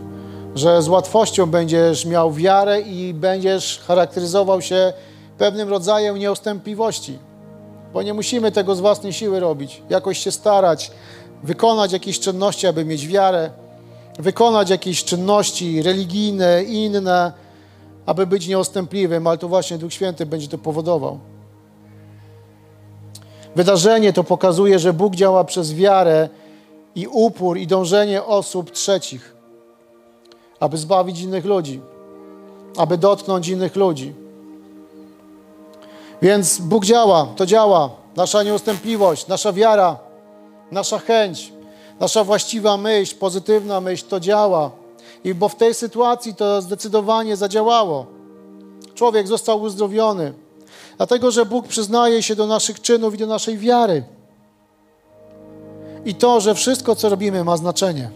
że 0.55 0.81
z 0.81 0.87
łatwością 0.87 1.45
będziesz 1.45 2.05
miał 2.05 2.33
wiarę 2.33 2.81
i 2.81 3.13
będziesz 3.13 3.79
charakteryzował 3.79 4.61
się 4.61 4.93
pewnym 5.37 5.69
rodzajem 5.69 6.17
nieustępliwości, 6.17 7.19
bo 7.93 8.01
nie 8.01 8.13
musimy 8.13 8.51
tego 8.51 8.75
z 8.75 8.79
własnej 8.79 9.13
siły 9.13 9.39
robić, 9.39 9.81
jakoś 9.89 10.17
się 10.17 10.31
starać, 10.31 10.91
wykonać 11.43 11.91
jakieś 11.91 12.19
czynności, 12.19 12.67
aby 12.67 12.85
mieć 12.85 13.07
wiarę, 13.07 13.49
wykonać 14.19 14.69
jakieś 14.69 15.03
czynności 15.03 15.81
religijne, 15.81 16.63
inne, 16.63 17.31
aby 18.05 18.27
być 18.27 18.47
nieustępliwym, 18.47 19.27
ale 19.27 19.37
to 19.37 19.47
właśnie 19.47 19.77
Duch 19.77 19.93
Święty 19.93 20.25
będzie 20.25 20.47
to 20.47 20.57
powodował. 20.57 21.19
Wydarzenie 23.55 24.13
to 24.13 24.23
pokazuje, 24.23 24.79
że 24.79 24.93
Bóg 24.93 25.15
działa 25.15 25.43
przez 25.43 25.73
wiarę 25.73 26.29
i 26.95 27.07
upór 27.07 27.57
i 27.57 27.67
dążenie 27.67 28.23
osób 28.23 28.71
trzecich, 28.71 29.35
aby 30.59 30.77
zbawić 30.77 31.21
innych 31.21 31.45
ludzi, 31.45 31.81
aby 32.77 32.97
dotknąć 32.97 33.47
innych 33.47 33.75
ludzi. 33.75 34.13
Więc 36.21 36.59
Bóg 36.59 36.85
działa, 36.85 37.27
to 37.35 37.45
działa. 37.45 37.89
Nasza 38.15 38.43
nieustępliwość, 38.43 39.27
nasza 39.27 39.53
wiara, 39.53 39.97
nasza 40.71 40.99
chęć, 40.99 41.53
nasza 41.99 42.23
właściwa 42.23 42.77
myśl, 42.77 43.15
pozytywna 43.15 43.81
myśl, 43.81 44.05
to 44.07 44.19
działa. 44.19 44.71
I 45.23 45.33
bo 45.33 45.49
w 45.49 45.55
tej 45.55 45.73
sytuacji 45.73 46.35
to 46.35 46.61
zdecydowanie 46.61 47.35
zadziałało. 47.35 48.05
Człowiek 48.95 49.27
został 49.27 49.61
uzdrowiony, 49.61 50.33
dlatego 51.01 51.31
że 51.31 51.45
Bóg 51.45 51.67
przyznaje 51.67 52.23
się 52.23 52.35
do 52.35 52.47
naszych 52.47 52.81
czynów 52.81 53.13
i 53.13 53.17
do 53.17 53.27
naszej 53.27 53.57
wiary. 53.57 54.03
I 56.05 56.15
to, 56.15 56.41
że 56.41 56.55
wszystko, 56.55 56.95
co 56.95 57.09
robimy, 57.09 57.43
ma 57.43 57.57
znaczenie. 57.57 58.09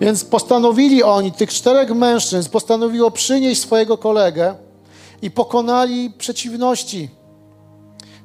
Więc 0.00 0.24
postanowili 0.24 1.02
oni, 1.02 1.32
tych 1.32 1.50
czterech 1.50 1.90
mężczyzn, 1.90 2.50
postanowiło 2.50 3.10
przynieść 3.10 3.60
swojego 3.60 3.98
kolegę 3.98 4.54
i 5.22 5.30
pokonali 5.30 6.10
przeciwności. 6.10 7.08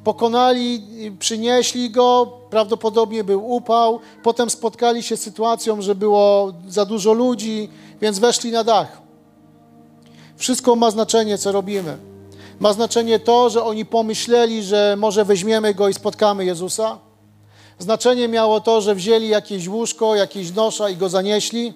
Pokonali, 0.03 0.83
przynieśli 1.19 1.91
go, 1.91 2.33
prawdopodobnie 2.49 3.23
był 3.23 3.51
upał, 3.51 3.99
potem 4.23 4.49
spotkali 4.49 5.03
się 5.03 5.17
z 5.17 5.21
sytuacją, 5.21 5.81
że 5.81 5.95
było 5.95 6.53
za 6.67 6.85
dużo 6.85 7.13
ludzi, 7.13 7.69
więc 8.01 8.19
weszli 8.19 8.51
na 8.51 8.63
dach. 8.63 9.01
Wszystko 10.37 10.75
ma 10.75 10.91
znaczenie, 10.91 11.37
co 11.37 11.51
robimy. 11.51 12.08
Ma 12.59 12.73
znaczenie 12.73 13.19
to, 13.19 13.49
że 13.49 13.63
oni 13.63 13.85
pomyśleli, 13.85 14.63
że 14.63 14.95
może 14.97 15.25
weźmiemy 15.25 15.73
go 15.73 15.89
i 15.89 15.93
spotkamy 15.93 16.45
Jezusa. 16.45 16.97
Znaczenie 17.79 18.27
miało 18.27 18.61
to, 18.61 18.81
że 18.81 18.95
wzięli 18.95 19.27
jakieś 19.27 19.67
łóżko, 19.67 20.15
jakieś 20.15 20.55
nosza 20.55 20.89
i 20.89 20.97
go 20.97 21.09
zanieśli. 21.09 21.73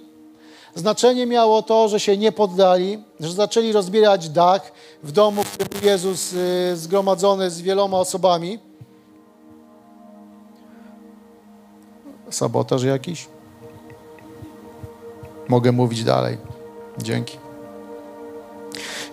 Znaczenie 0.76 1.26
miało 1.26 1.62
to, 1.62 1.88
że 1.88 2.00
się 2.00 2.18
nie 2.18 2.32
poddali, 2.32 3.04
że 3.20 3.32
zaczęli 3.32 3.72
rozbierać 3.72 4.30
dach 4.30 4.72
w 5.04 5.12
domu, 5.12 5.44
w 5.44 5.52
którym 5.52 5.86
Jezus 5.86 6.34
y, 6.34 6.78
zgromadzony 6.78 7.50
z 7.50 7.62
wieloma 7.62 7.98
osobami. 7.98 8.60
Sabotaż 12.30 12.84
jakiś? 12.84 13.28
Mogę 15.48 15.72
mówić 15.72 16.04
dalej. 16.04 16.38
Dzięki. 16.98 17.43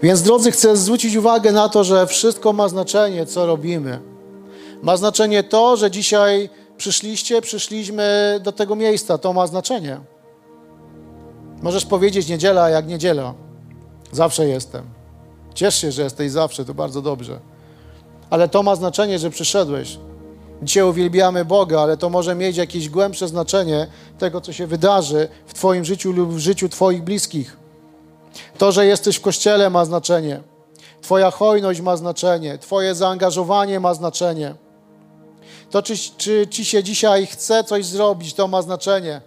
Więc 0.02 0.22
drodzy, 0.22 0.50
chcę 0.50 0.76
zwrócić 0.76 1.16
uwagę 1.16 1.52
na 1.52 1.68
to, 1.68 1.84
że 1.84 2.06
wszystko 2.06 2.52
ma 2.52 2.68
znaczenie, 2.68 3.26
co 3.26 3.46
robimy. 3.46 4.00
Ma 4.82 4.96
znaczenie 4.96 5.42
to, 5.42 5.76
że 5.76 5.90
dzisiaj 5.90 6.50
przyszliście, 6.76 7.42
przyszliśmy 7.42 8.40
do 8.42 8.52
tego 8.52 8.76
miejsca. 8.76 9.18
To 9.18 9.32
ma 9.32 9.46
znaczenie. 9.46 10.00
Możesz 11.62 11.86
powiedzieć 11.86 12.28
niedziela 12.28 12.70
jak 12.70 12.86
niedziela. 12.86 13.34
Zawsze 14.12 14.48
jestem. 14.48 14.84
Ciesz 15.54 15.80
się, 15.80 15.92
że 15.92 16.02
jesteś 16.02 16.30
zawsze, 16.30 16.64
to 16.64 16.74
bardzo 16.74 17.02
dobrze. 17.02 17.40
Ale 18.30 18.48
to 18.48 18.62
ma 18.62 18.76
znaczenie, 18.76 19.18
że 19.18 19.30
przyszedłeś. 19.30 19.98
Dzisiaj 20.62 20.82
uwielbiamy 20.82 21.44
Boga, 21.44 21.80
ale 21.80 21.96
to 21.96 22.10
może 22.10 22.34
mieć 22.34 22.56
jakieś 22.56 22.88
głębsze 22.88 23.28
znaczenie 23.28 23.86
tego, 24.18 24.40
co 24.40 24.52
się 24.52 24.66
wydarzy 24.66 25.28
w 25.46 25.54
Twoim 25.54 25.84
życiu 25.84 26.12
lub 26.12 26.32
w 26.32 26.38
życiu 26.38 26.68
Twoich 26.68 27.02
bliskich. 27.02 27.59
To, 28.58 28.72
że 28.72 28.86
jesteś 28.86 29.16
w 29.16 29.20
kościele, 29.20 29.70
ma 29.70 29.84
znaczenie. 29.84 30.40
Twoja 31.02 31.30
hojność 31.30 31.80
ma 31.80 31.96
znaczenie. 31.96 32.58
Twoje 32.58 32.94
zaangażowanie 32.94 33.80
ma 33.80 33.94
znaczenie. 33.94 34.54
To, 35.70 35.82
czy, 35.82 35.94
czy 36.16 36.46
ci 36.50 36.64
się 36.64 36.82
dzisiaj 36.82 37.26
chce 37.26 37.64
coś 37.64 37.86
zrobić, 37.86 38.34
to 38.34 38.48
ma 38.48 38.62
znaczenie. 38.62 39.20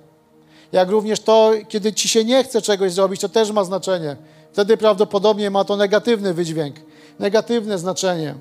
Jak 0.72 0.90
również 0.90 1.20
to, 1.20 1.52
kiedy 1.68 1.94
ci 1.94 2.10
się 2.10 2.26
nie 2.26 2.44
chce 2.44 2.62
czegoś 2.62 2.94
zrobić, 2.94 3.22
to 3.22 3.30
też 3.30 3.52
ma 3.52 3.64
znaczenie. 3.64 4.16
Wtedy 4.52 4.78
prawdopodobnie 4.78 5.50
ma 5.50 5.64
to 5.64 5.76
negatywny 5.76 6.34
wydźwięk, 6.34 6.76
negatywne 7.20 7.78
znaczenie. 7.78 8.36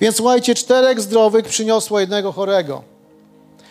Więc 0.00 0.16
słuchajcie, 0.16 0.54
czterech 0.54 1.00
zdrowych 1.00 1.44
przyniosło 1.44 2.00
jednego 2.00 2.32
chorego. 2.32 2.82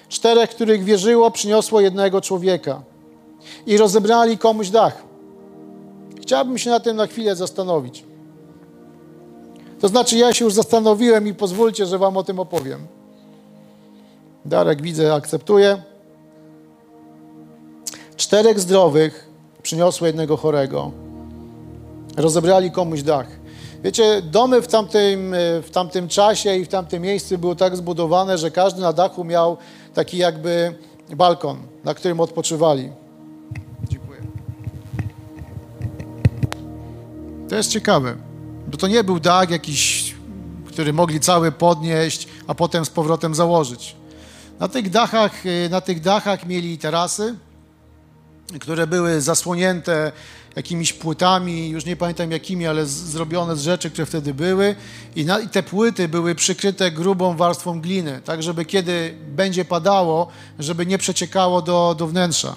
Czterech, 0.10 0.50
których 0.50 0.84
wierzyło, 0.84 1.32
przyniosło 1.32 1.82
jednego 1.82 2.22
człowieka. 2.22 2.82
I 3.66 3.78
rozebrali 3.78 4.38
komuś 4.38 4.70
dach. 4.70 5.07
Chciałbym 6.28 6.58
się 6.58 6.70
na 6.70 6.80
tym 6.80 6.98
na 6.98 7.08
chwilę 7.08 7.36
zastanowić. 7.36 8.04
To 9.80 9.88
znaczy, 9.88 10.18
ja 10.18 10.34
się 10.34 10.46
już 10.46 10.54
zastanowiłem 10.54 11.28
i 11.28 11.34
pozwólcie, 11.34 11.86
że 11.86 11.98
Wam 11.98 12.18
o 12.18 12.24
tym 12.24 12.40
opowiem. 12.40 12.88
Darek, 14.46 14.82
widzę, 14.82 15.14
akceptuje. 15.14 15.82
Czterech 18.16 18.60
zdrowych 18.60 19.30
przyniosło 19.64 20.08
jednego 20.08 20.38
chorego. 20.38 20.92
Rozebrali 22.18 22.72
komuś 22.72 23.02
dach. 23.02 23.28
Wiecie, 23.84 24.22
domy 24.22 24.62
w 24.62 24.68
tamtym, 24.68 25.36
w 25.64 25.70
tamtym 25.72 26.08
czasie 26.08 26.56
i 26.56 26.66
w 26.66 26.68
tamtym 26.68 27.02
miejscu 27.02 27.38
były 27.38 27.56
tak 27.56 27.78
zbudowane, 27.78 28.38
że 28.38 28.52
każdy 28.52 28.82
na 28.82 28.94
dachu 28.94 29.24
miał 29.24 29.58
taki 29.94 30.18
jakby 30.18 30.76
balkon, 31.10 31.58
na 31.84 31.94
którym 31.94 32.20
odpoczywali. 32.20 32.92
To 37.50 37.56
jest 37.56 37.72
ciekawe. 37.72 38.16
Bo 38.68 38.78
to 38.78 38.88
nie 38.88 39.04
był 39.04 39.20
dach 39.20 39.50
jakiś, 39.50 40.16
który 40.68 40.94
mogli 40.94 41.20
cały 41.20 41.52
podnieść, 41.52 42.28
a 42.48 42.56
potem 42.56 42.86
z 42.86 42.90
powrotem 42.90 43.36
założyć. 43.36 43.96
Na 44.60 44.68
tych 44.68 44.90
dachach, 44.90 45.46
y, 45.46 45.70
na 45.70 45.82
tych 45.82 46.02
dachach 46.02 46.46
mieli 46.46 46.78
tarasy, 46.78 47.36
które 48.60 48.88
były 48.88 49.22
zasłonięte 49.22 50.12
jakimiś 50.56 50.94
płytami, 50.94 51.70
już 51.70 51.86
nie 51.86 51.96
pamiętam 51.96 52.32
jakimi, 52.32 52.68
ale 52.68 52.86
z, 52.86 52.90
zrobione 52.90 53.56
z 53.56 53.62
rzeczy, 53.62 53.90
które 53.90 54.06
wtedy 54.06 54.34
były. 54.34 54.76
I, 55.16 55.26
na, 55.26 55.40
I, 55.40 55.50
te 55.50 55.64
płyty 55.64 56.08
były 56.08 56.36
przykryte 56.36 56.92
grubą 56.92 57.38
warstwą 57.38 57.82
gliny, 57.82 58.22
tak 58.26 58.44
żeby 58.44 58.66
kiedy 58.66 59.18
będzie 59.28 59.66
padało, 59.66 60.28
żeby 60.60 60.86
nie 60.86 60.98
przeciekało 60.98 61.62
do, 61.62 61.96
do 61.98 62.08
wnętrza. 62.08 62.56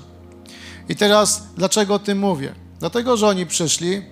I 0.89 0.97
teraz 0.97 1.43
dlaczego 1.57 1.95
o 1.95 1.99
tym 1.99 2.19
mówię? 2.19 2.55
Dlatego, 2.81 3.17
że 3.17 3.27
oni 3.27 3.47
przyszli, 3.47 4.03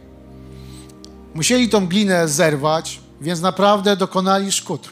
Musieli 1.35 1.69
tą 1.69 1.87
glinę 1.87 2.29
zerwać, 2.29 3.01
Więc 3.21 3.41
naprawdę 3.41 3.97
dokonali 3.97 4.53
szkód. 4.53 4.89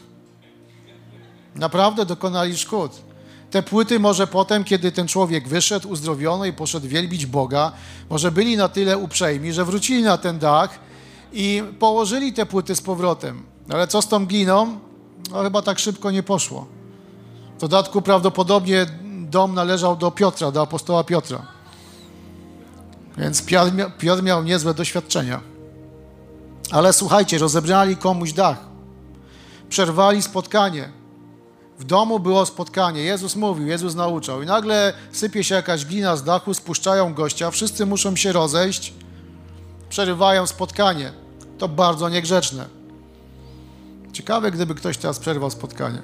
Naprawdę 1.55 2.05
dokonali 2.05 2.57
szkód. 2.57 2.91
Te 3.51 3.63
płyty 3.63 3.99
może 3.99 4.27
potem, 4.27 4.63
kiedy 4.63 4.91
ten 4.91 5.07
człowiek 5.07 5.47
wyszedł 5.47 5.89
uzdrowiony 5.89 6.47
i 6.47 6.53
poszedł 6.53 6.87
wielbić 6.87 7.25
Boga, 7.25 7.71
może 8.09 8.31
byli 8.31 8.57
na 8.57 8.69
tyle 8.69 8.97
uprzejmi, 8.97 9.53
że 9.53 9.65
wrócili 9.65 10.03
na 10.03 10.17
ten 10.17 10.39
dach 10.39 10.79
i 11.33 11.63
położyli 11.79 12.33
te 12.33 12.45
płyty 12.45 12.75
z 12.75 12.81
powrotem. 12.81 13.43
Ale 13.69 13.87
co 13.87 14.01
z 14.01 14.07
tą 14.07 14.25
gliną? 14.25 14.79
No 15.31 15.43
chyba 15.43 15.61
tak 15.61 15.79
szybko 15.79 16.11
nie 16.11 16.23
poszło. 16.23 16.67
W 17.57 17.59
dodatku 17.59 18.01
prawdopodobnie 18.01 18.85
dom 19.29 19.53
należał 19.53 19.95
do 19.95 20.11
Piotra, 20.11 20.51
do 20.51 20.61
apostoła 20.61 21.03
Piotra. 21.03 21.47
Więc 23.17 23.45
Piotr 23.99 24.23
miał, 24.23 24.43
niezłe 24.43 24.73
doświadczenia. 24.73 25.56
Ale 26.71 26.93
słuchajcie, 26.93 27.37
rozebrali 27.37 27.97
komuś 27.97 28.33
dach. 28.33 28.57
Przerwali 29.69 30.21
spotkanie. 30.21 30.89
W 31.79 31.83
domu 31.83 32.19
było 32.19 32.45
spotkanie. 32.45 33.01
Jezus 33.01 33.35
mówił, 33.35 33.67
Jezus 33.67 33.95
nauczał. 33.95 34.41
I 34.41 34.45
nagle 34.45 34.93
sypie 35.11 35.43
się 35.43 35.55
jakaś 35.55 35.85
glina 35.85 36.15
z 36.15 36.23
dachu, 36.23 36.53
spuszczają 36.53 37.13
gościa, 37.13 37.51
wszyscy 37.51 37.85
muszą 37.85 38.15
się 38.15 38.31
rozejść, 38.31 38.93
przerywają 39.89 40.47
spotkanie. 40.47 41.11
To 41.57 41.67
bardzo 41.67 42.09
niegrzeczne. 42.09 42.65
Ciekawe, 44.13 44.51
gdyby 44.51 44.75
ktoś 44.75 44.97
teraz 44.97 45.19
przerwał 45.19 45.49
spotkanie. 45.49 46.01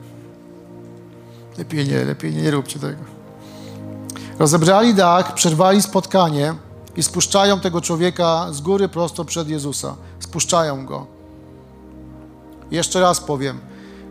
Lepiej 1.57 1.87
nie, 1.87 2.05
lepiej 2.05 2.33
nie, 2.33 2.41
nie 2.41 2.51
róbcie 2.51 2.79
tego. 2.79 3.03
Rozebrali 4.39 4.93
dach, 4.93 5.33
przerwali 5.33 5.81
spotkanie 5.81 6.53
i 6.95 7.03
spuszczają 7.03 7.59
tego 7.59 7.81
człowieka 7.81 8.47
z 8.51 8.61
góry 8.61 8.89
prosto 8.89 9.25
przed 9.25 9.49
Jezusa. 9.49 9.95
Spuszczają 10.33 10.85
go. 10.85 11.05
Jeszcze 12.71 13.01
raz 13.01 13.19
powiem. 13.19 13.59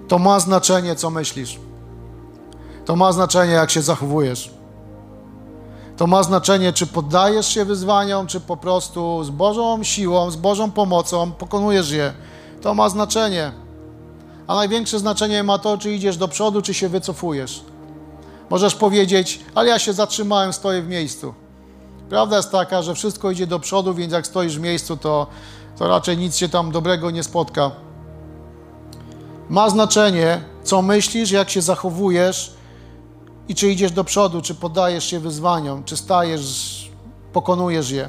To 0.08 0.18
ma 0.18 0.40
znaczenie, 0.40 0.96
co 0.96 1.10
myślisz. 1.10 1.58
To 2.84 2.96
ma 2.96 3.12
znaczenie, 3.12 3.52
jak 3.52 3.70
się 3.70 3.82
zachowujesz. 3.82 4.50
To 5.96 6.06
ma 6.06 6.22
znaczenie, 6.22 6.72
czy 6.72 6.86
poddajesz 6.86 7.46
się 7.46 7.64
wyzwaniom, 7.64 8.26
czy 8.26 8.40
po 8.40 8.56
prostu 8.56 9.24
z 9.24 9.30
Bożą 9.30 9.82
siłą, 9.82 10.30
z 10.30 10.36
Bożą 10.36 10.70
pomocą 10.70 11.32
pokonujesz 11.32 11.90
je. 11.90 12.12
To 12.60 12.74
ma 12.74 12.88
znaczenie. 12.88 13.52
A 14.46 14.54
największe 14.54 14.98
znaczenie 14.98 15.42
ma 15.42 15.58
to, 15.58 15.78
czy 15.78 15.92
idziesz 15.92 16.16
do 16.16 16.28
przodu, 16.28 16.62
czy 16.62 16.74
się 16.74 16.88
wycofujesz. 16.88 17.64
Możesz 18.50 18.74
powiedzieć, 18.74 19.40
ale 19.54 19.68
ja 19.68 19.78
się 19.78 19.92
zatrzymałem, 19.92 20.52
stoję 20.52 20.82
w 20.82 20.88
miejscu. 20.88 21.34
Prawda 22.12 22.36
jest 22.36 22.52
taka, 22.52 22.82
że 22.82 22.94
wszystko 22.94 23.30
idzie 23.30 23.46
do 23.46 23.58
przodu, 23.58 23.94
więc 23.94 24.12
jak 24.12 24.26
stoisz 24.26 24.58
w 24.58 24.60
miejscu, 24.60 24.96
to, 24.96 25.26
to 25.78 25.88
raczej 25.88 26.18
nic 26.18 26.36
się 26.36 26.48
tam 26.48 26.70
dobrego 26.70 27.10
nie 27.10 27.22
spotka. 27.22 27.70
Ma 29.48 29.70
znaczenie, 29.70 30.44
co 30.64 30.82
myślisz, 30.82 31.30
jak 31.30 31.50
się 31.50 31.62
zachowujesz 31.62 32.54
i 33.48 33.54
czy 33.54 33.68
idziesz 33.68 33.92
do 33.92 34.04
przodu, 34.04 34.42
czy 34.42 34.54
poddajesz 34.54 35.04
się 35.04 35.20
wyzwaniom, 35.20 35.84
czy 35.84 35.96
stajesz, 35.96 36.90
pokonujesz 37.32 37.90
je. 37.90 38.08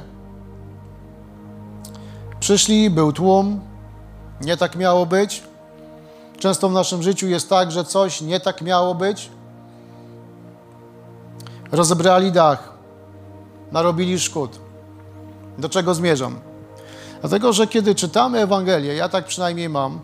Przyszli, 2.40 2.90
był 2.90 3.12
tłum, 3.12 3.60
nie 4.40 4.56
tak 4.56 4.76
miało 4.76 5.06
być. 5.06 5.42
Często 6.38 6.68
w 6.68 6.72
naszym 6.72 7.02
życiu 7.02 7.28
jest 7.28 7.48
tak, 7.48 7.72
że 7.72 7.84
coś 7.84 8.20
nie 8.20 8.40
tak 8.40 8.62
miało 8.62 8.94
być. 8.94 9.30
Rozebrali 11.72 12.32
dach, 12.32 12.73
narobili 13.74 14.20
szkód. 14.20 14.58
Do 15.58 15.68
czego 15.68 15.94
zmierzam? 15.94 16.36
Dlatego, 17.20 17.52
że 17.52 17.66
kiedy 17.66 17.94
czytamy 17.94 18.38
Ewangelię, 18.38 18.94
ja 18.94 19.08
tak 19.08 19.24
przynajmniej 19.24 19.68
mam, 19.68 20.00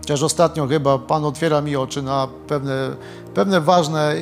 chociaż 0.00 0.22
ostatnio 0.22 0.66
chyba 0.66 0.98
Pan 0.98 1.24
otwiera 1.24 1.60
mi 1.60 1.76
oczy 1.76 2.02
na 2.02 2.28
pewne, 2.48 2.96
pewne 3.34 3.60
ważne, 3.60 4.14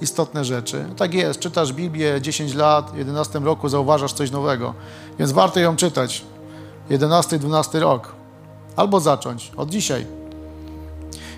istotne 0.00 0.44
rzeczy. 0.44 0.84
Tak 0.96 1.14
jest, 1.14 1.40
czytasz 1.40 1.72
Biblię 1.72 2.20
10 2.20 2.54
lat, 2.54 2.90
w 2.90 2.96
11 2.96 3.38
roku 3.38 3.68
zauważasz 3.68 4.12
coś 4.12 4.30
nowego, 4.30 4.74
więc 5.18 5.32
warto 5.32 5.60
ją 5.60 5.76
czytać. 5.76 6.24
11-12 6.90 7.78
rok. 7.78 8.12
Albo 8.76 9.00
zacząć 9.00 9.52
od 9.56 9.70
dzisiaj. 9.70 10.06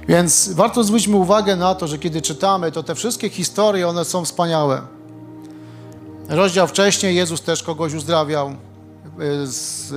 Więc 0.09 0.53
warto 0.53 0.85
zwróćmy 0.85 1.16
uwagę 1.16 1.57
na 1.57 1.75
to, 1.75 1.87
że 1.87 1.99
kiedy 1.99 2.23
czytamy, 2.23 2.73
to 2.73 2.83
te 2.83 2.95
wszystkie 2.95 3.31
historie, 3.31 3.88
one 3.88 4.05
są 4.05 4.25
wspaniałe. 4.25 4.94
Rozdział 6.29 6.67
wcześniej 6.67 7.17
Jezus 7.17 7.43
też 7.43 7.63
kogoś 7.63 7.95
uzdrawiał, 7.95 8.51
y, 8.51 9.47
z 9.47 9.93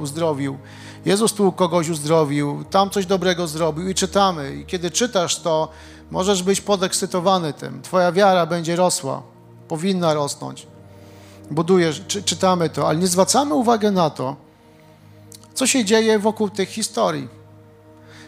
uzdrowił. 0.00 0.58
Jezus 1.04 1.32
tu 1.32 1.52
kogoś 1.52 1.88
uzdrowił, 1.88 2.64
tam 2.70 2.90
coś 2.90 3.06
dobrego 3.06 3.46
zrobił 3.46 3.88
i 3.88 3.94
czytamy. 3.94 4.54
I 4.54 4.66
kiedy 4.66 4.90
czytasz 4.90 5.40
to, 5.40 5.68
możesz 6.10 6.42
być 6.42 6.60
podekscytowany 6.60 7.52
tym. 7.52 7.82
Twoja 7.82 8.12
wiara 8.12 8.46
będzie 8.46 8.76
rosła, 8.76 9.22
powinna 9.68 10.14
rosnąć. 10.14 10.66
Budujesz, 11.50 12.02
czy, 12.08 12.22
czytamy 12.22 12.68
to, 12.68 12.88
ale 12.88 12.98
nie 12.98 13.06
zwracamy 13.06 13.54
uwagi 13.54 13.86
na 13.86 14.10
to, 14.10 14.36
co 15.54 15.66
się 15.66 15.84
dzieje 15.84 16.18
wokół 16.18 16.50
tych 16.50 16.68
historii. 16.68 17.28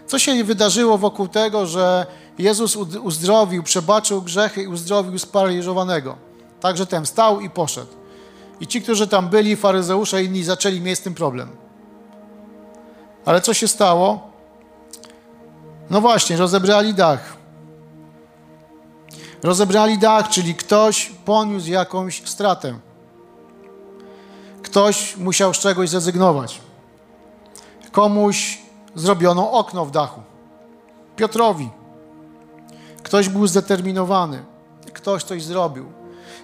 Co 0.07 0.18
się 0.18 0.45
wydarzyło 0.45 0.99
wokół 0.99 1.29
tego, 1.29 1.66
że 1.66 2.07
Jezus 2.38 2.77
uzdrowił, 2.77 3.62
przebaczył 3.62 4.23
grzechy 4.23 4.62
i 4.62 4.66
uzdrowił 4.66 5.18
sparaliżowanego. 5.18 6.32
Także 6.62 6.87
ten 6.87 7.05
wstał 7.05 7.40
i 7.40 7.51
poszedł. 7.51 7.92
I 8.61 8.66
ci, 8.66 8.83
którzy 8.83 9.09
tam 9.09 9.29
byli, 9.29 9.57
faryzeusze 9.57 10.22
i 10.22 10.27
inni, 10.27 10.44
zaczęli 10.44 10.81
mieć 10.81 10.98
z 10.98 11.03
tym 11.03 11.14
problem. 11.14 11.51
Ale 13.25 13.40
co 13.40 13.55
się 13.55 13.68
stało? 13.68 14.31
No 15.90 16.01
właśnie, 16.01 16.37
rozebrali 16.37 16.94
dach. 16.94 17.37
Rozebrali 19.42 19.98
dach, 19.98 20.29
czyli 20.29 20.55
ktoś 20.55 21.12
poniósł 21.25 21.70
jakąś 21.70 22.29
stratę. 22.29 22.79
Ktoś 24.62 25.16
musiał 25.16 25.55
z 25.55 25.59
czegoś 25.59 25.88
zrezygnować. 25.88 26.61
Komuś 27.92 28.59
zrobiono 28.94 29.53
okno 29.53 29.85
w 29.85 29.90
dachu. 29.90 30.22
Piotrowi. 31.16 31.70
Ktoś 33.03 33.29
był 33.29 33.46
zdeterminowany. 33.46 34.44
Ktoś 34.92 35.22
coś 35.22 35.44
zrobił. 35.44 36.02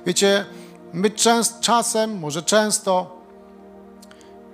Wiecie, 0.09 0.45
my 0.93 1.11
częst, 1.11 1.61
czasem, 1.61 2.19
może 2.19 2.43
często, 2.43 3.17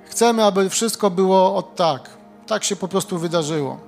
chcemy, 0.05 0.45
aby 0.45 0.71
wszystko 0.71 1.11
było 1.11 1.57
od 1.57 1.77
tak. 1.77 2.11
Tak 2.47 2.65
się 2.65 2.77
po 2.77 2.89
prostu 2.89 3.19
wydarzyło. 3.19 3.79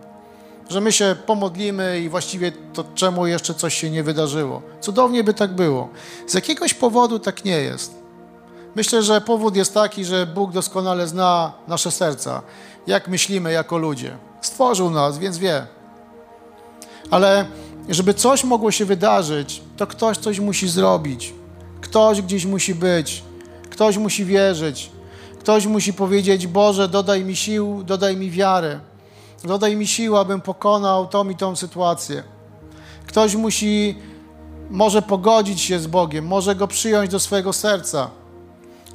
Że 0.68 0.80
my 0.80 0.92
się 0.92 1.16
pomodlimy 1.26 2.00
i 2.00 2.08
właściwie 2.08 2.52
to 2.52 2.84
czemu 2.94 3.26
jeszcze 3.26 3.54
coś 3.54 3.74
się 3.74 3.90
nie 3.90 4.02
wydarzyło. 4.02 4.62
Cudownie 4.80 5.24
by 5.24 5.34
tak 5.34 5.54
było. 5.54 5.88
Z 6.26 6.34
jakiegoś 6.34 6.74
powodu 6.74 7.18
tak 7.18 7.44
nie 7.44 7.58
jest. 7.58 7.94
Myślę, 8.74 9.02
że 9.02 9.20
powód 9.20 9.56
jest 9.56 9.74
taki, 9.74 10.04
że 10.04 10.26
Bóg 10.26 10.52
doskonale 10.52 11.08
zna 11.08 11.52
nasze 11.68 11.90
serca, 11.90 12.42
jak 12.86 13.08
myślimy 13.08 13.52
jako 13.52 13.78
ludzie. 13.78 14.16
Stworzył 14.40 14.90
nas, 14.90 15.18
więc 15.18 15.38
wie. 15.38 15.66
Ale 17.10 17.46
żeby 17.88 18.14
coś 18.14 18.44
mogło 18.44 18.70
się 18.70 18.84
wydarzyć, 18.84 19.62
to 19.76 19.86
ktoś 19.86 20.18
coś 20.18 20.40
musi 20.40 20.68
zrobić. 20.68 21.34
Ktoś 21.80 22.22
gdzieś 22.22 22.46
musi 22.46 22.74
być. 22.74 23.22
Ktoś 23.70 23.96
musi 23.96 24.24
wierzyć. 24.24 24.90
Ktoś 25.40 25.66
musi 25.66 25.92
powiedzieć: 25.92 26.46
Boże, 26.46 26.88
dodaj 26.88 27.24
mi 27.24 27.36
sił, 27.36 27.82
dodaj 27.84 28.16
mi 28.16 28.30
wiary. 28.30 28.80
Dodaj 29.44 29.76
mi 29.76 29.86
sił, 29.86 30.16
abym 30.16 30.40
pokonał 30.40 31.06
tą 31.06 31.28
i 31.28 31.36
tą 31.36 31.56
sytuację. 31.56 32.22
Ktoś 33.06 33.34
musi 33.34 33.98
może 34.70 35.02
pogodzić 35.02 35.60
się 35.60 35.80
z 35.80 35.86
Bogiem, 35.86 36.26
może 36.26 36.54
go 36.54 36.68
przyjąć 36.68 37.10
do 37.10 37.20
swojego 37.20 37.52
serca. 37.52 38.10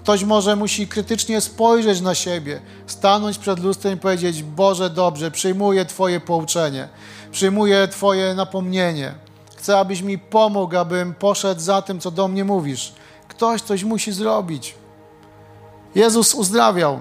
Ktoś 0.03 0.23
może 0.23 0.55
musi 0.55 0.87
krytycznie 0.87 1.41
spojrzeć 1.41 2.01
na 2.01 2.15
siebie, 2.15 2.61
stanąć 2.87 3.37
przed 3.37 3.59
lustrem 3.59 3.93
i 3.93 3.97
powiedzieć: 3.97 4.43
Boże, 4.43 4.89
dobrze, 4.89 5.31
przyjmuję 5.31 5.85
Twoje 5.85 6.19
pouczenie, 6.19 6.89
przyjmuję 7.31 7.87
Twoje 7.87 8.35
napomnienie. 8.35 9.13
Chcę, 9.61 9.79
abyś 9.79 10.01
mi 10.01 10.17
pomógł, 10.17 10.77
abym 10.77 11.13
poszedł 11.13 11.61
za 11.61 11.81
tym, 11.81 11.99
co 11.99 12.11
do 12.11 12.27
mnie 12.27 12.45
mówisz. 12.45 12.93
Ktoś 13.27 13.61
coś 13.61 13.83
musi 13.83 14.11
zrobić. 14.11 14.75
Jezus 15.95 16.35
uzdrawiał, 16.35 16.99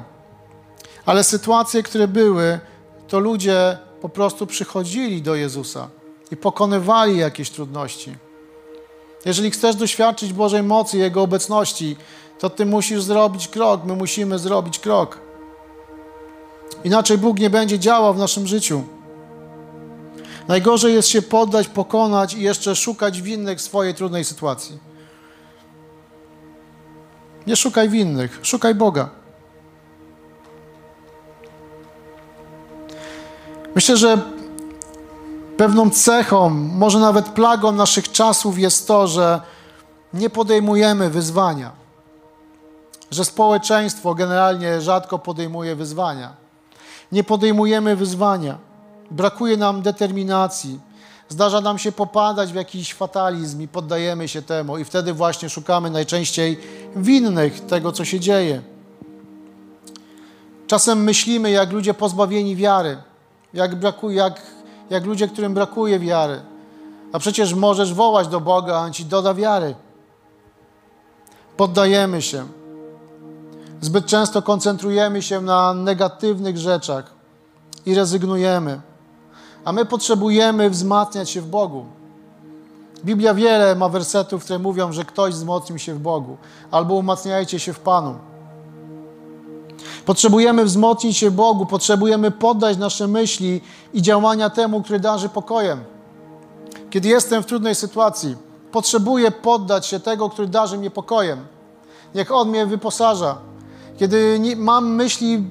ale 1.07 1.25
sytuacje, 1.25 1.83
które 1.83 2.09
były, 2.09 2.61
to 3.09 3.19
ludzie 3.19 3.79
po 4.01 4.09
prostu 4.09 4.47
przychodzili 4.47 5.23
do 5.23 5.35
Jezusa 5.35 5.89
i 6.31 6.37
pokonywali 6.37 7.19
jakieś 7.19 7.51
trudności. 7.51 8.17
Jeżeli 9.25 9.51
chcesz 9.51 9.77
doświadczyć 9.77 10.33
Bożej 10.33 10.63
mocy, 10.63 10.99
Jego 10.99 11.23
obecności, 11.23 11.97
to 12.39 12.51
Ty 12.51 12.67
musisz 12.67 13.03
zrobić 13.03 13.49
krok, 13.49 13.85
my 13.85 13.97
musimy 13.97 14.39
zrobić 14.39 14.79
krok. 14.79 15.19
Inaczej 16.85 17.19
Bóg 17.19 17.39
nie 17.39 17.51
będzie 17.51 17.79
działał 17.79 18.15
w 18.15 18.19
naszym 18.19 18.47
życiu. 18.47 18.83
Najgorzej 20.51 20.95
jest 20.95 21.09
się 21.09 21.23
poddać, 21.23 21.69
pokonać 21.69 22.35
i 22.35 22.43
jeszcze 22.43 22.77
szukać 22.77 23.23
winnych 23.23 23.61
swojej 23.61 23.95
trudnej 23.95 24.25
sytuacji. 24.25 24.79
Nie 27.47 27.57
szukaj 27.57 27.89
winnych, 27.89 28.39
szukaj 28.43 28.75
Boga. 28.75 29.11
Myślę, 33.75 33.97
że 33.97 34.19
pewną 35.57 35.91
cechą, 35.91 36.51
może 36.51 36.99
nawet 36.99 37.29
plagą 37.29 37.73
naszych 37.73 38.13
czasów 38.13 38.59
jest 38.59 38.89
to, 38.89 39.07
że 39.07 39.41
nie 40.15 40.31
podejmujemy 40.31 41.11
wyzwania. 41.11 41.73
Że 43.11 43.25
społeczeństwo 43.25 44.15
generalnie 44.15 44.81
rzadko 44.81 45.19
podejmuje 45.19 45.77
wyzwania. 45.77 46.33
Nie 47.13 47.25
podejmujemy 47.25 47.97
wyzwania. 47.97 48.70
Brakuje 49.11 49.57
nam 49.57 49.83
determinacji. 49.83 50.81
Zdarza 51.29 51.61
nam 51.61 51.79
się 51.79 51.93
popadać 51.93 52.53
w 52.53 52.55
jakiś 52.55 52.95
fatalizm 52.95 53.63
i 53.63 53.69
poddajemy 53.69 54.29
się 54.29 54.43
temu, 54.43 54.79
i 54.79 54.85
wtedy 54.85 55.13
właśnie 55.13 55.49
szukamy 55.49 55.91
najczęściej 55.91 56.61
winnych 56.97 57.67
tego, 57.67 57.93
co 57.93 58.05
się 58.05 58.21
dzieje. 58.21 58.63
Czasem 60.67 61.03
myślimy 61.03 61.51
jak 61.51 61.73
ludzie 61.73 61.95
pozbawieni 61.95 62.57
wiary, 62.57 62.97
jak, 63.55 63.75
brakuje, 63.75 64.17
jak, 64.17 64.43
jak 64.91 65.05
ludzie, 65.05 65.29
którym 65.29 65.55
brakuje 65.55 65.99
wiary. 65.99 66.41
A 67.13 67.19
przecież 67.19 67.55
możesz 67.55 67.95
wołać 67.95 68.29
do 68.29 68.41
Boga, 68.41 68.77
a 68.77 68.81
on 68.81 68.93
ci 68.93 69.05
doda 69.05 69.35
wiary. 69.35 69.75
Poddajemy 71.57 72.23
się. 72.23 72.47
Zbyt 73.81 74.07
często 74.07 74.43
koncentrujemy 74.43 75.23
się 75.23 75.41
na 75.41 75.75
negatywnych 75.75 76.59
rzeczach 76.59 77.13
i 77.87 77.95
rezygnujemy. 77.95 78.81
A 79.65 79.73
my 79.73 79.85
potrzebujemy 79.85 80.71
wzmacniać 80.71 81.31
się 81.31 81.41
w 81.41 81.47
Bogu. 81.47 81.85
Biblia 83.05 83.35
wiele 83.35 83.75
ma 83.75 83.89
wersetów, 83.89 84.45
które 84.45 84.59
mówią, 84.59 84.93
że 84.93 85.05
ktoś 85.05 85.35
wzmocnił 85.35 85.79
się 85.79 85.95
w 85.95 85.99
Bogu, 85.99 86.37
albo 86.71 86.95
umacniajcie 86.95 87.59
się 87.59 87.73
w 87.73 87.79
Panu. 87.79 88.15
Potrzebujemy 90.07 90.65
wzmocnić 90.65 91.17
się 91.17 91.31
Bogu, 91.31 91.67
potrzebujemy 91.67 92.31
poddać 92.31 92.77
nasze 92.79 93.09
myśli 93.09 93.61
i 93.93 94.03
działania 94.03 94.51
temu, 94.51 94.83
który 94.83 95.01
darzy 95.01 95.29
pokojem. 95.29 95.85
Kiedy 96.91 97.09
jestem 97.09 97.43
w 97.43 97.47
trudnej 97.47 97.75
sytuacji, 97.75 98.37
potrzebuję 98.73 99.31
poddać 99.31 99.87
się 99.87 100.01
tego, 100.01 100.31
który 100.31 100.49
darzy 100.49 100.79
mnie 100.79 100.91
pokojem. 100.91 101.47
Niech 102.15 102.33
On 102.33 102.49
mnie 102.49 102.67
wyposaża. 102.67 103.39
Kiedy 103.99 104.41
mam 104.57 104.95
myśli 104.95 105.45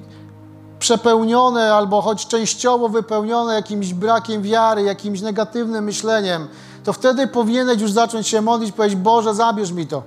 przepełnione 0.80 1.74
albo 1.74 2.02
choć 2.02 2.26
częściowo 2.26 2.88
wypełnione 2.88 3.54
jakimś 3.54 3.94
brakiem 3.94 4.42
wiary, 4.42 4.82
jakimś 4.82 5.20
negatywnym 5.20 5.84
myśleniem, 5.84 6.48
to 6.84 6.92
wtedy 6.92 7.26
powinieneś 7.26 7.80
już 7.80 7.92
zacząć 7.92 8.28
się 8.28 8.40
modlić, 8.40 8.72
powiedzieć: 8.72 8.98
Boże, 8.98 9.34
zabierz 9.34 9.72
mi 9.72 9.86
to. 9.86 10.02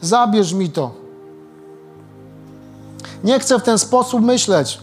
Zabierz 0.00 0.52
mi 0.52 0.70
to. 0.70 0.90
Nie 3.24 3.38
chcę 3.40 3.58
w 3.58 3.62
ten 3.62 3.78
sposób 3.78 4.20
myśleć. 4.20 4.80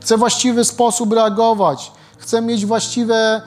Chcę 0.00 0.16
właściwy 0.16 0.64
sposób 0.64 1.12
reagować. 1.12 1.92
Chcę 2.18 2.42
mieć 2.42 2.66
właściwe, 2.66 3.42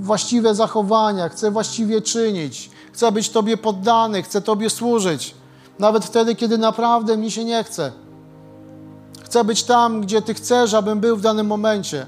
właściwe 0.00 0.54
zachowania. 0.54 1.28
Chcę 1.28 1.50
właściwie 1.50 2.02
czynić. 2.02 2.70
Chcę 2.92 3.12
być 3.12 3.30
Tobie 3.30 3.56
poddany. 3.56 4.22
Chcę 4.22 4.40
Tobie 4.40 4.70
służyć. 4.70 5.34
Nawet 5.78 6.04
wtedy, 6.04 6.34
kiedy 6.34 6.58
naprawdę 6.58 7.16
mi 7.16 7.30
się 7.30 7.44
nie 7.44 7.64
chce. 7.64 7.92
Chcę 9.26 9.44
być 9.44 9.64
tam, 9.64 10.00
gdzie 10.00 10.22
Ty 10.22 10.34
chcesz, 10.34 10.74
abym 10.74 11.00
był 11.00 11.16
w 11.16 11.20
danym 11.20 11.46
momencie. 11.46 12.06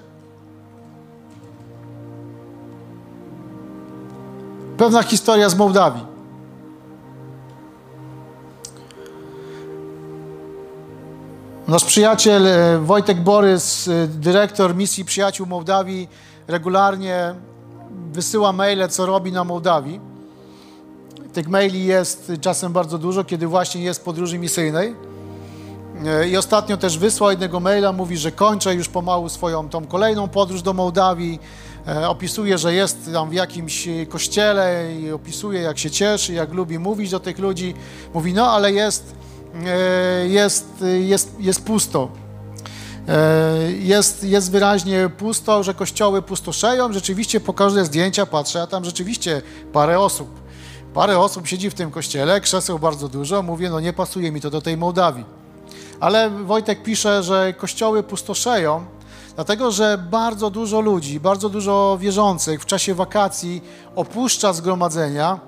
Pewna 4.77 5.03
historia 5.03 5.49
z 5.49 5.57
Mołdawii. 5.57 6.03
Nasz 11.69 11.85
przyjaciel 11.85 12.47
e, 12.47 12.79
Wojtek 12.79 13.21
Borys, 13.21 13.89
e, 13.89 14.07
dyrektor 14.07 14.75
misji 14.75 15.05
Przyjaciół 15.05 15.47
Mołdawii, 15.47 16.09
regularnie 16.49 17.35
wysyła 18.13 18.53
maile, 18.53 18.89
co 18.89 19.07
robi 19.07 19.33
na 19.33 19.45
Mołdawii. 19.45 20.01
Tych 21.33 21.49
maili 21.49 21.85
jest 21.85 22.33
czasem 22.41 22.73
bardzo 22.73 22.99
dużo, 22.99 23.25
kiedy 23.25 23.47
właśnie 23.47 23.83
jest 23.83 24.01
w 24.01 24.05
podróży 24.05 24.39
misyjnej. 24.39 25.08
E, 26.07 26.29
I 26.29 26.37
ostatnio 26.37 26.77
też 26.77 26.99
wysłał 26.99 27.31
jednego 27.31 27.61
maila, 27.61 27.93
mówi, 27.93 28.17
że 28.17 28.33
kończę 28.33 28.75
już 28.75 28.89
pomału 28.89 29.29
swoją 29.29 29.69
tą 29.69 29.87
kolejną 29.87 30.29
podróż 30.29 30.63
do 30.63 30.73
Mołdawii. 30.73 31.41
Opisuje, 32.09 32.59
że 32.59 32.75
jest 32.75 33.11
tam 33.13 33.31
w 33.31 33.33
jakimś 33.33 33.89
kościele 34.09 34.95
i 35.01 35.13
opisuje, 35.13 35.61
jak 35.61 35.79
się 35.79 35.91
cieszy, 35.91 36.33
jak 36.33 36.53
lubi 36.53 36.79
mówić 36.79 37.11
do 37.11 37.21
tych 37.21 37.39
ludzi. 37.39 37.75
Mówi, 38.15 38.35
no 38.35 38.51
ale 38.51 38.73
jest 38.73 39.15
E, 39.67 40.29
jest, 40.29 40.85
jest, 41.01 41.41
jest 41.41 41.65
pusto. 41.65 42.09
E, 43.09 43.73
jest, 43.73 44.25
jest 44.25 44.51
wyraźnie 44.51 45.11
pusto, 45.19 45.63
że 45.63 45.75
kościoły 45.75 46.23
pustoszeją. 46.23 46.93
Rzeczywiście 46.93 47.41
po 47.41 47.71
zdjęcia 47.71 48.27
patrzę, 48.27 48.63
a 48.63 48.67
tam 48.67 48.85
rzeczywiście 48.85 49.43
parę 49.73 50.01
osób. 50.01 50.29
Parę 50.95 51.19
osób 51.19 51.47
siedzi 51.47 51.71
w 51.71 51.75
tym 51.75 51.91
kościele, 51.91 52.41
krzeseł 52.41 52.79
bardzo 52.79 53.09
dużo. 53.09 53.43
Mówię, 53.43 53.71
no 53.71 53.81
nie 53.81 53.93
pasuje 53.93 54.33
mi 54.33 54.41
to 54.41 54.51
do 54.51 54.61
tej 54.61 54.77
Mołdawii. 54.77 55.25
Ale 56.01 56.31
Wojtek 56.31 56.83
pisze, 56.83 57.23
że 57.23 57.53
kościoły 57.53 58.03
pustoszeją, 58.03 58.85
dlatego 59.35 59.71
że 59.71 59.99
bardzo 60.11 60.51
dużo 60.51 60.81
ludzi, 60.81 61.21
bardzo 61.21 61.49
dużo 61.49 61.99
wierzących 62.01 62.63
w 62.63 62.67
czasie 62.67 62.95
wakacji 62.95 63.63
opuszcza 63.97 64.53
zgromadzenia 64.53 65.41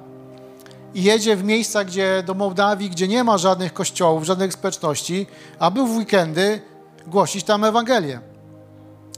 i 0.94 1.02
jedzie 1.02 1.36
w 1.36 1.44
miejsca, 1.44 1.84
gdzie 1.84 2.22
do 2.26 2.34
Mołdawii, 2.34 2.90
gdzie 2.90 3.08
nie 3.08 3.24
ma 3.24 3.38
żadnych 3.38 3.72
kościołów, 3.72 4.24
żadnych 4.24 4.52
społeczności, 4.52 5.26
aby 5.58 5.84
w 5.84 5.96
weekendy 5.96 6.60
głosić 7.06 7.44
tam 7.44 7.64
Ewangelię. 7.64 8.20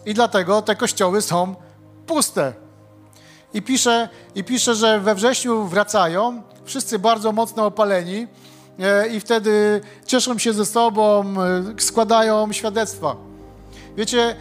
I 0.06 0.14
dlatego 0.14 0.62
te 0.62 0.76
kościoły 0.76 1.22
są 1.22 1.54
puste. 2.06 2.52
I 3.54 3.62
pisze, 3.62 4.08
I 4.34 4.44
pisze, 4.44 4.74
że 4.74 5.00
we 5.00 5.14
wrześniu 5.14 5.64
wracają, 5.64 6.42
wszyscy 6.64 6.98
bardzo 6.98 7.32
mocno 7.32 7.66
opaleni 7.66 8.26
i 9.12 9.20
wtedy 9.20 9.80
cieszą 10.06 10.38
się 10.38 10.52
ze 10.52 10.66
sobą, 10.66 11.24
e, 11.76 11.80
składają 11.80 12.52
świadectwa. 12.52 13.16
Wiecie, 13.96 14.36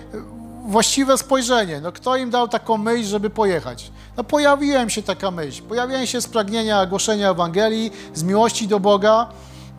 właściwe 0.66 1.18
spojrzenie. 1.18 1.82
No, 1.82 1.92
kto 1.92 2.18
im 2.18 2.30
dał 2.30 2.48
taką 2.48 2.78
myśl, 2.78 3.10
żeby 3.10 3.30
pojechać? 3.30 3.92
No, 4.18 4.24
pojawiła 4.24 4.90
się 4.90 5.04
taka 5.04 5.32
myśl. 5.32 5.64
Pojawiła 5.64 6.06
się 6.06 6.22
z 6.22 6.28
pragnienia 6.28 6.86
głoszenia 6.86 7.32
Ewangelii, 7.32 7.92
z 8.14 8.24
miłości 8.24 8.68
do 8.68 8.80
Boga, 8.80 9.30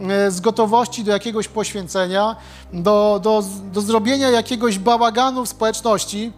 e, 0.01 0.31
z 0.31 0.40
gotowości 0.40 1.05
do 1.05 1.12
jakiegoś 1.12 1.48
poświęcenia, 1.48 2.37
do, 2.72 3.20
do, 3.22 3.44
do 3.72 3.81
zrobienia 3.81 4.31
jakiegoś 4.31 4.79
bałaganu 4.79 5.44
w 5.44 5.48
społeczności, 5.48 6.33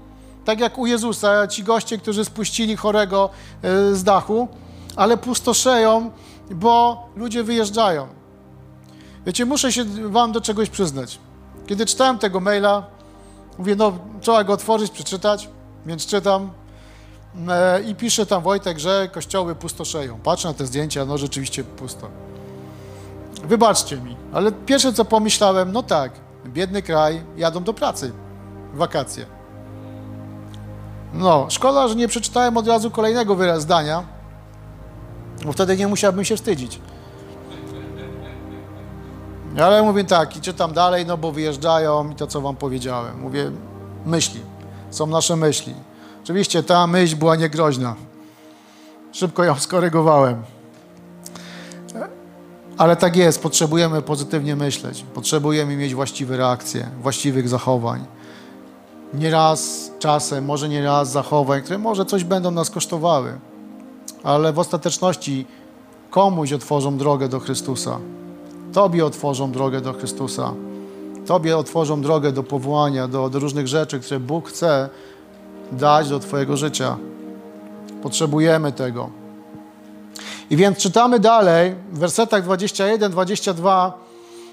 tak 0.44 0.60
jak 0.60 0.78
u 0.78 0.86
Jezusa, 0.86 1.46
ci 1.46 1.64
goście, 1.64 1.98
którzy 1.98 2.24
spuścili 2.24 2.76
chorego 2.76 3.30
e, 3.62 3.94
z 3.94 4.04
dachu, 4.04 4.48
ale 4.96 5.16
pustoszeją, 5.16 6.10
bo 6.50 7.06
ludzie 7.16 7.44
wyjeżdżają. 7.44 8.06
Wiecie, 9.26 9.44
muszę 9.44 9.72
się 9.72 9.84
wam 9.84 10.32
do 10.32 10.40
czegoś 10.40 10.70
przyznać. 10.70 11.18
Kiedy 11.66 11.86
czytałem 11.86 12.18
tego 12.18 12.40
maila, 12.40 12.82
Mówię, 13.58 13.76
no 13.76 13.92
trzeba 14.20 14.44
go 14.44 14.52
otworzyć, 14.52 14.90
przeczytać, 14.90 15.48
więc 15.86 16.06
czytam 16.06 16.50
e, 17.48 17.82
i 17.82 17.94
pisze 17.94 18.26
tam 18.26 18.42
Wojtek, 18.42 18.78
że 18.78 19.08
kościoły 19.12 19.54
pustoszeją. 19.54 20.18
Patrzę 20.18 20.48
na 20.48 20.54
te 20.54 20.66
zdjęcia, 20.66 21.04
no 21.04 21.18
rzeczywiście 21.18 21.64
pusto. 21.64 22.08
Wybaczcie 23.44 23.96
mi, 23.96 24.16
ale 24.32 24.52
pierwsze 24.52 24.92
co 24.92 25.04
pomyślałem, 25.04 25.72
no 25.72 25.82
tak, 25.82 26.12
biedny 26.46 26.82
kraj, 26.82 27.22
jadą 27.36 27.64
do 27.64 27.74
pracy, 27.74 28.12
wakacje. 28.74 29.26
No, 31.14 31.46
szkoda, 31.50 31.88
że 31.88 31.96
nie 31.96 32.08
przeczytałem 32.08 32.56
od 32.56 32.68
razu 32.68 32.90
kolejnego 32.90 33.60
zdania, 33.60 34.04
bo 35.44 35.52
wtedy 35.52 35.76
nie 35.76 35.88
musiałbym 35.88 36.24
się 36.24 36.36
wstydzić. 36.36 36.80
Ale 39.62 39.82
mówię 39.82 40.04
tak, 40.04 40.36
i 40.36 40.40
czytam 40.40 40.72
dalej, 40.72 41.06
no 41.06 41.16
bo 41.16 41.32
wyjeżdżają 41.32 42.10
i 42.10 42.14
to, 42.14 42.26
co 42.26 42.40
wam 42.40 42.56
powiedziałem. 42.56 43.20
Mówię, 43.20 43.50
myśli, 44.06 44.40
są 44.90 45.06
nasze 45.06 45.36
myśli. 45.36 45.74
Oczywiście 46.22 46.62
ta 46.62 46.86
myśl 46.86 47.16
była 47.16 47.36
niegroźna. 47.36 47.94
Szybko 49.12 49.44
ją 49.44 49.54
skorygowałem. 49.66 50.42
Ale 52.78 52.96
tak 52.96 53.16
jest, 53.16 53.42
potrzebujemy 53.42 54.02
pozytywnie 54.02 54.56
myśleć. 54.56 55.04
Potrzebujemy 55.14 55.76
mieć 55.76 55.94
właściwe 55.94 56.36
reakcje, 56.36 56.88
właściwych 57.02 57.48
zachowań. 57.48 58.04
Nieraz, 59.14 59.90
czasem, 59.98 60.44
może 60.44 60.68
nie 60.68 60.84
raz 60.84 61.12
zachowań, 61.12 61.62
które 61.62 61.78
może 61.78 62.04
coś 62.04 62.24
będą 62.24 62.50
nas 62.50 62.70
kosztowały, 62.70 63.38
ale 64.24 64.52
w 64.52 64.58
ostateczności 64.58 65.46
komuś 66.10 66.52
otworzą 66.52 66.98
drogę 66.98 67.28
do 67.28 67.40
Chrystusa. 67.40 67.98
Tobie 68.72 69.06
otworzą 69.06 69.52
drogę 69.52 69.80
do 69.80 69.92
Chrystusa. 69.92 70.54
Tobie 71.26 71.56
otworzą 71.56 72.02
drogę 72.02 72.32
do 72.32 72.42
powołania, 72.42 73.08
do, 73.08 73.30
do 73.30 73.38
różnych 73.38 73.68
rzeczy, 73.68 74.00
które 74.00 74.20
Bóg 74.20 74.48
chce 74.48 74.88
dać 75.72 76.08
do 76.08 76.18
Twojego 76.18 76.56
życia. 76.56 76.96
Potrzebujemy 78.02 78.72
tego. 78.72 79.10
I 80.50 80.56
więc 80.56 80.78
czytamy 80.78 81.18
dalej 81.18 81.74
w 81.92 81.98
wersetach 81.98 82.44
21, 82.44 83.12
22, 83.12 83.98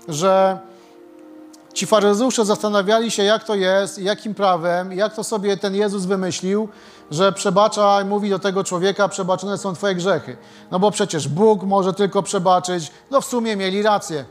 że 0.07 0.59
Ci 1.73 1.85
faryzeusze 1.87 2.45
zastanawiali 2.45 3.11
się, 3.11 3.23
jak 3.23 3.43
to 3.43 3.55
jest, 3.55 3.99
jakim 3.99 4.33
prawem, 4.35 4.93
jak 4.93 5.15
to 5.15 5.23
sobie 5.23 5.57
ten 5.57 5.75
Jezus 5.75 6.05
wymyślił, 6.05 6.69
że 7.11 7.31
przebacza 7.31 8.01
i 8.01 8.05
mówi 8.05 8.29
do 8.29 8.39
tego 8.39 8.63
człowieka, 8.63 9.07
przebaczone 9.07 9.57
są 9.57 9.75
twoje 9.75 9.95
grzechy. 9.95 10.37
No 10.71 10.79
bo 10.79 10.91
przecież 10.91 11.27
Bóg 11.27 11.63
może 11.63 11.93
tylko 11.93 12.23
przebaczyć. 12.23 12.91
No 13.11 13.21
w 13.21 13.25
sumie 13.25 13.55
mieli 13.55 13.81
rację. 13.81 14.25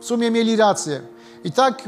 W 0.00 0.04
sumie 0.04 0.30
mieli 0.30 0.56
rację. 0.56 1.00
I 1.44 1.52
tak 1.52 1.82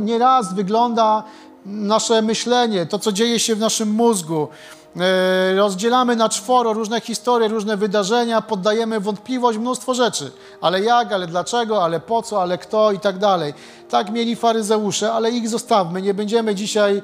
nieraz 0.00 0.54
wygląda 0.54 1.22
nasze 1.66 2.22
myślenie, 2.22 2.86
to 2.86 2.98
co 2.98 3.12
dzieje 3.12 3.40
się 3.40 3.54
w 3.54 3.58
naszym 3.58 3.90
mózgu. 3.90 4.48
E, 4.96 5.54
rozdzielamy 5.54 6.16
na 6.16 6.28
czworo 6.28 6.72
różne 6.72 7.00
historie, 7.00 7.48
różne 7.48 7.76
wydarzenia, 7.76 8.42
poddajemy 8.42 9.00
wątpliwość 9.00 9.58
mnóstwo 9.58 9.94
rzeczy. 9.94 10.32
Ale 10.60 10.80
jak, 10.80 11.12
ale 11.12 11.26
dlaczego, 11.26 11.84
ale 11.84 12.00
po 12.00 12.22
co, 12.22 12.42
ale 12.42 12.58
kto 12.58 12.92
i 12.92 13.00
tak 13.00 13.18
dalej. 13.18 13.54
Tak 13.88 14.10
mieli 14.10 14.36
faryzeusze, 14.36 15.12
ale 15.12 15.30
ich 15.30 15.48
zostawmy. 15.48 16.02
Nie 16.02 16.14
będziemy 16.14 16.54
dzisiaj 16.54 17.02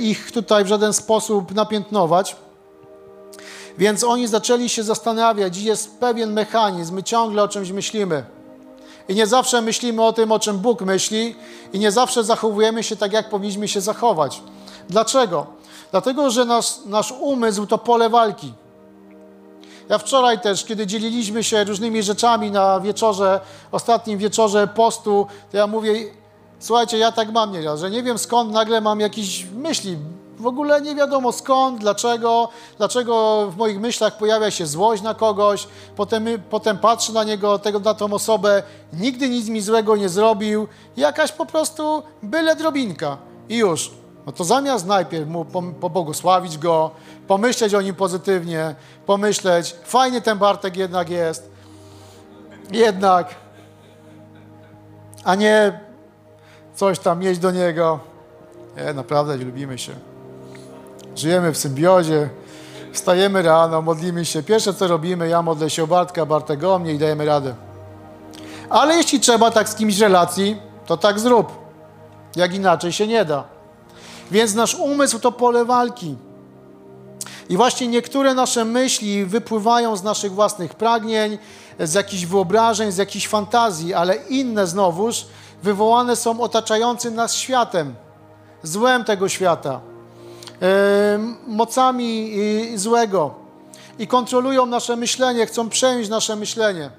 ich 0.00 0.32
tutaj 0.32 0.64
w 0.64 0.66
żaden 0.66 0.92
sposób 0.92 1.54
napiętnować. 1.54 2.36
Więc 3.78 4.04
oni 4.04 4.26
zaczęli 4.26 4.68
się 4.68 4.82
zastanawiać, 4.82 5.56
jest 5.56 5.98
pewien 5.98 6.32
mechanizm, 6.32 6.94
my 6.94 7.02
ciągle 7.02 7.42
o 7.42 7.48
czymś 7.48 7.70
myślimy. 7.70 8.24
I 9.08 9.14
nie 9.14 9.26
zawsze 9.26 9.62
myślimy 9.62 10.04
o 10.04 10.12
tym, 10.12 10.32
o 10.32 10.38
czym 10.38 10.58
Bóg 10.58 10.80
myśli, 10.80 11.36
i 11.72 11.78
nie 11.78 11.92
zawsze 11.92 12.24
zachowujemy 12.24 12.82
się 12.82 12.96
tak, 12.96 13.12
jak 13.12 13.30
powinniśmy 13.30 13.68
się 13.68 13.80
zachować. 13.80 14.42
Dlaczego? 14.88 15.46
Dlatego, 15.90 16.30
że 16.30 16.44
nasz, 16.44 16.72
nasz 16.86 17.14
umysł 17.20 17.66
to 17.66 17.78
pole 17.78 18.10
walki. 18.10 18.52
Ja 19.88 19.98
wczoraj 19.98 20.40
też, 20.40 20.64
kiedy 20.64 20.86
dzieliliśmy 20.86 21.44
się 21.44 21.64
różnymi 21.64 22.02
rzeczami 22.02 22.50
na 22.50 22.80
wieczorze, 22.80 23.40
ostatnim 23.72 24.18
wieczorze 24.18 24.66
postu, 24.66 25.26
to 25.50 25.56
ja 25.56 25.66
mówię, 25.66 25.92
słuchajcie, 26.64 26.98
ja 26.98 27.12
tak 27.12 27.32
mam 27.32 27.52
nieraz, 27.52 27.80
że 27.80 27.90
nie 27.90 28.02
wiem 28.02 28.18
skąd 28.18 28.52
nagle 28.52 28.80
mam 28.80 29.00
jakieś 29.00 29.46
myśli. 29.54 29.98
W 30.38 30.46
ogóle 30.46 30.80
nie 30.80 30.94
wiadomo 30.94 31.32
skąd, 31.32 31.80
dlaczego, 31.80 32.48
dlaczego 32.78 33.46
w 33.50 33.56
moich 33.56 33.80
myślach 33.80 34.18
pojawia 34.18 34.50
się 34.50 34.66
złość 34.66 35.02
na 35.02 35.14
kogoś, 35.14 35.68
potem, 35.96 36.26
potem 36.50 36.78
patrzę 36.78 37.12
na 37.12 37.24
niego, 37.24 37.58
tego, 37.58 37.80
na 37.80 37.94
tą 37.94 38.12
osobę, 38.12 38.62
nigdy 38.92 39.28
nic 39.28 39.48
mi 39.48 39.60
złego 39.60 39.96
nie 39.96 40.08
zrobił, 40.08 40.68
jakaś 40.96 41.32
po 41.32 41.46
prostu 41.46 42.02
byle 42.22 42.56
drobinka 42.56 43.18
i 43.48 43.56
już. 43.56 43.90
No 44.26 44.32
to 44.32 44.44
zamiast 44.44 44.86
najpierw 44.86 45.28
mu 45.28 45.44
pobłogosławić 45.80 46.58
go, 46.58 46.90
pomyśleć 47.26 47.74
o 47.74 47.82
nim 47.82 47.94
pozytywnie, 47.94 48.74
pomyśleć, 49.06 49.76
fajny 49.84 50.20
ten 50.20 50.38
Bartek 50.38 50.76
jednak 50.76 51.10
jest, 51.10 51.50
jednak, 52.72 53.34
a 55.24 55.34
nie 55.34 55.83
coś 56.74 56.98
tam 56.98 57.18
mieć 57.18 57.38
do 57.38 57.50
niego. 57.50 58.00
Nie, 58.76 58.94
naprawdę 58.94 59.36
lubimy 59.36 59.78
się. 59.78 59.92
Żyjemy 61.16 61.52
w 61.52 61.58
symbiozie, 61.58 62.28
wstajemy 62.92 63.42
rano, 63.42 63.82
modlimy 63.82 64.24
się. 64.24 64.42
Pierwsze 64.42 64.74
co 64.74 64.88
robimy, 64.88 65.28
ja 65.28 65.42
modlę 65.42 65.70
się 65.70 65.84
o 65.84 65.86
Bartka, 65.86 66.26
Bartek 66.26 66.64
o 66.64 66.78
mnie 66.78 66.92
i 66.92 66.98
dajemy 66.98 67.24
radę. 67.24 67.54
Ale 68.70 68.96
jeśli 68.96 69.20
trzeba 69.20 69.50
tak 69.50 69.68
z 69.68 69.74
kimś 69.74 69.98
relacji, 69.98 70.56
to 70.86 70.96
tak 70.96 71.20
zrób. 71.20 71.52
Jak 72.36 72.54
inaczej 72.54 72.92
się 72.92 73.06
nie 73.06 73.24
da. 73.24 73.44
Więc 74.30 74.54
nasz 74.54 74.74
umysł 74.74 75.18
to 75.18 75.32
pole 75.32 75.64
walki. 75.64 76.16
I 77.48 77.56
właśnie 77.56 77.88
niektóre 77.88 78.34
nasze 78.34 78.64
myśli 78.64 79.24
wypływają 79.24 79.96
z 79.96 80.02
naszych 80.02 80.32
własnych 80.32 80.74
pragnień, 80.74 81.38
z 81.80 81.94
jakichś 81.94 82.24
wyobrażeń, 82.24 82.92
z 82.92 82.96
jakichś 82.96 83.28
fantazji, 83.28 83.94
ale 83.94 84.14
inne 84.14 84.66
znowuż 84.66 85.26
wywołane 85.64 86.16
są 86.16 86.40
otaczającym 86.40 87.14
nas 87.14 87.34
światem, 87.34 87.94
złem 88.62 89.04
tego 89.04 89.28
świata, 89.28 89.80
yy, 90.60 90.66
mocami 91.46 92.32
złego 92.74 93.34
i 93.98 94.06
kontrolują 94.06 94.66
nasze 94.66 94.96
myślenie, 94.96 95.46
chcą 95.46 95.68
przejąć 95.68 96.08
nasze 96.08 96.36
myślenie. 96.36 96.90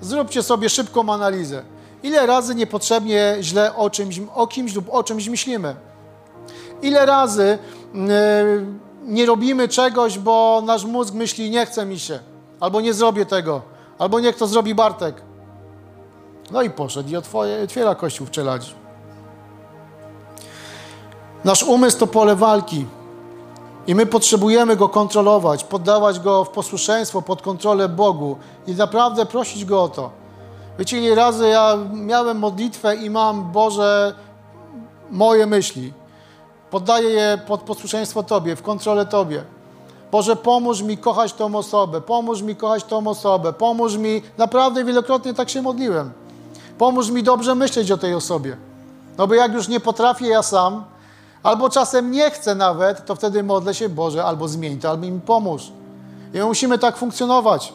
Zróbcie 0.00 0.42
sobie 0.42 0.68
szybką 0.68 1.12
analizę. 1.12 1.62
Ile 2.02 2.26
razy 2.26 2.54
niepotrzebnie 2.54 3.36
źle 3.40 3.76
o 3.76 3.90
czymś, 3.90 4.20
o 4.34 4.46
kimś 4.46 4.74
lub 4.74 4.86
o 4.90 5.02
czymś 5.02 5.28
myślimy? 5.28 5.74
Ile 6.82 7.06
razy 7.06 7.58
e, 7.94 7.98
nie 9.04 9.26
robimy 9.26 9.68
czegoś, 9.68 10.18
bo 10.18 10.62
nasz 10.66 10.84
mózg 10.84 11.14
myśli, 11.14 11.50
nie 11.50 11.66
chce 11.66 11.86
mi 11.86 11.98
się, 11.98 12.18
albo 12.60 12.80
nie 12.80 12.94
zrobię 12.94 13.26
tego, 13.26 13.62
albo 13.98 14.20
niech 14.20 14.36
to 14.36 14.46
zrobi 14.46 14.74
Bartek. 14.74 15.33
No 16.50 16.62
i 16.62 16.70
poszedł 16.70 17.08
i 17.10 17.16
otwiera 17.64 17.94
kościół 17.94 18.26
w 18.26 18.30
czeladzi. 18.30 18.74
Nasz 21.44 21.62
umysł 21.62 21.98
to 21.98 22.06
pole 22.06 22.36
walki 22.36 22.86
i 23.86 23.94
my 23.94 24.06
potrzebujemy 24.06 24.76
go 24.76 24.88
kontrolować, 24.88 25.64
poddawać 25.64 26.20
go 26.20 26.44
w 26.44 26.48
posłuszeństwo, 26.48 27.22
pod 27.22 27.42
kontrolę 27.42 27.88
Bogu 27.88 28.36
i 28.66 28.74
naprawdę 28.74 29.26
prosić 29.26 29.64
go 29.64 29.82
o 29.82 29.88
to. 29.88 30.10
Wiecie, 30.78 30.98
ile 30.98 31.14
razy 31.14 31.48
ja 31.48 31.78
miałem 31.92 32.38
modlitwę 32.38 32.96
i 32.96 33.10
mam, 33.10 33.52
Boże, 33.52 34.14
moje 35.10 35.46
myśli. 35.46 35.92
Poddaję 36.70 37.10
je 37.10 37.38
pod 37.46 37.60
posłuszeństwo 37.60 38.22
Tobie, 38.22 38.56
w 38.56 38.62
kontrolę 38.62 39.06
Tobie. 39.06 39.44
Boże, 40.12 40.36
pomóż 40.36 40.82
mi 40.82 40.98
kochać 40.98 41.32
tą 41.32 41.54
osobę, 41.54 42.00
pomóż 42.00 42.42
mi 42.42 42.56
kochać 42.56 42.84
tą 42.84 43.06
osobę, 43.06 43.52
pomóż 43.52 43.96
mi, 43.96 44.22
naprawdę 44.38 44.84
wielokrotnie 44.84 45.34
tak 45.34 45.50
się 45.50 45.62
modliłem. 45.62 46.12
Pomóż 46.78 47.10
mi 47.10 47.22
dobrze 47.22 47.54
myśleć 47.54 47.90
o 47.90 47.98
tej 47.98 48.14
osobie. 48.14 48.56
No 49.18 49.26
bo 49.26 49.34
jak 49.34 49.52
już 49.52 49.68
nie 49.68 49.80
potrafię 49.80 50.26
ja 50.28 50.42
sam, 50.42 50.84
albo 51.42 51.70
czasem 51.70 52.10
nie 52.10 52.30
chcę 52.30 52.54
nawet, 52.54 53.06
to 53.06 53.14
wtedy 53.14 53.42
modlę 53.42 53.74
się, 53.74 53.88
Boże, 53.88 54.24
albo 54.24 54.48
zmień 54.48 54.80
to, 54.80 54.90
albo 54.90 55.06
mi 55.06 55.20
pomóż. 55.20 55.72
I 56.34 56.38
my 56.38 56.44
musimy 56.44 56.78
tak 56.78 56.96
funkcjonować. 56.96 57.72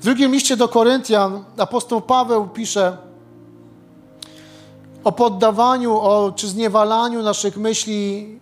W 0.00 0.04
drugim 0.04 0.32
liście 0.32 0.56
do 0.56 0.68
Koryntian 0.68 1.44
apostoł 1.58 2.00
Paweł 2.00 2.48
pisze, 2.48 2.96
o 5.04 5.12
poddawaniu, 5.12 5.98
o, 6.00 6.32
czy 6.36 6.48
zniewalaniu 6.48 7.22
naszych 7.22 7.56
myśli 7.56 8.40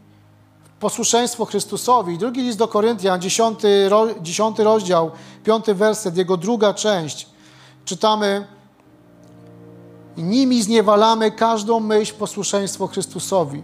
posłuszeństwo 0.80 1.44
Chrystusowi. 1.44 2.18
Drugi 2.18 2.42
list 2.42 2.58
do 2.58 2.68
Koryntian, 2.68 3.20
dziesiąty, 3.20 3.90
dziesiąty 4.20 4.64
rozdział, 4.64 5.10
piąty 5.44 5.74
werset, 5.74 6.16
jego 6.16 6.36
druga 6.36 6.74
część. 6.74 7.26
Czytamy, 7.84 8.46
nimi 10.22 10.62
zniewalamy 10.62 11.30
każdą 11.30 11.80
myśl 11.80 12.14
posłuszeństwo 12.14 12.86
Chrystusowi. 12.86 13.62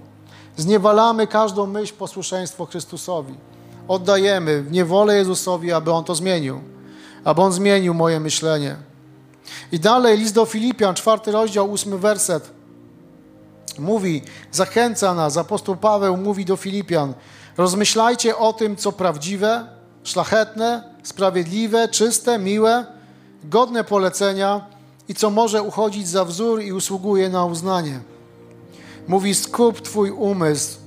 Zniewalamy 0.57 1.27
każdą 1.27 1.67
myśl 1.67 1.95
posłuszeństwo 1.95 2.67
Chrystusowi. 2.67 3.35
Oddajemy 3.88 4.62
w 4.62 4.73
niewolę 4.73 5.17
Jezusowi, 5.17 5.73
aby 5.73 5.93
On 5.93 6.05
to 6.05 6.14
zmienił. 6.14 6.61
Aby 7.25 7.43
On 7.43 7.53
zmienił 7.53 7.95
moje 7.95 8.21
myślenie. 8.21 8.77
I 9.73 9.81
dalej 9.81 10.19
list 10.19 10.35
do 10.35 10.47
Filipian, 10.47 10.95
czwarty 10.95 11.33
rozdział, 11.33 11.71
ósmy 11.71 11.99
werset 11.99 12.55
mówi, 13.79 14.23
zachęca 14.53 15.14
nas, 15.14 15.37
apostoł 15.37 15.77
Paweł 15.77 16.17
mówi 16.17 16.45
do 16.45 16.57
Filipian, 16.57 17.14
rozmyślajcie 17.57 18.37
o 18.37 18.53
tym, 18.53 18.77
co 18.77 18.93
prawdziwe, 18.93 19.67
szlachetne, 20.03 20.83
sprawiedliwe, 21.03 21.88
czyste, 21.88 22.38
miłe, 22.38 22.87
godne 23.45 23.85
polecenia 23.85 24.67
i 25.09 25.14
co 25.14 25.31
może 25.31 25.62
uchodzić 25.62 26.09
za 26.09 26.25
wzór 26.25 26.62
i 26.62 26.73
usługuje 26.73 27.29
na 27.29 27.45
uznanie. 27.45 28.01
Mówi, 29.09 29.35
skup 29.35 29.81
Twój 29.81 30.11
umysł. 30.11 30.79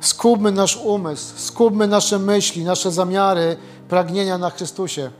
Skupmy 0.00 0.52
nasz 0.52 0.76
umysł, 0.76 1.34
skupmy 1.36 1.86
nasze 1.86 2.18
myśli, 2.18 2.64
nasze 2.64 2.92
zamiary, 2.92 3.56
pragnienia 3.88 4.38
na 4.38 4.50
Chrystusie 4.50 5.10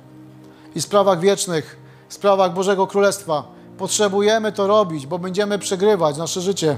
i 0.74 0.82
sprawach 0.82 1.20
wiecznych, 1.20 1.76
sprawach 2.08 2.54
Bożego 2.54 2.86
Królestwa. 2.86 3.44
Potrzebujemy 3.78 4.52
to 4.52 4.66
robić, 4.66 5.06
bo 5.06 5.18
będziemy 5.18 5.58
przegrywać 5.58 6.16
nasze 6.16 6.40
życie. 6.40 6.76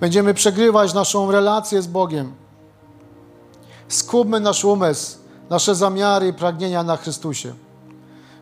Będziemy 0.00 0.34
przegrywać 0.34 0.94
naszą 0.94 1.30
relację 1.30 1.82
z 1.82 1.86
Bogiem. 1.86 2.32
Skupmy 3.88 4.40
nasz 4.40 4.64
umysł, 4.64 5.18
nasze 5.50 5.74
zamiary 5.74 6.28
i 6.28 6.32
pragnienia 6.32 6.82
na 6.82 6.96
Chrystusie, 6.96 7.54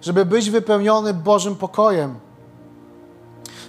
żeby 0.02 0.24
być 0.24 0.50
wypełniony 0.50 1.14
Bożym 1.14 1.56
pokojem, 1.56 2.18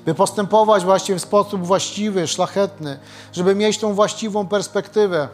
by 0.05 0.13
postępować 0.13 0.83
właśnie 0.85 1.15
w 1.15 1.21
sposób 1.21 1.65
właściwy, 1.65 2.27
szlachetny, 2.27 2.99
żeby 3.33 3.55
mieć 3.55 3.77
tą 3.77 3.93
właściwą 3.93 4.47
perspektywę, 4.47 5.27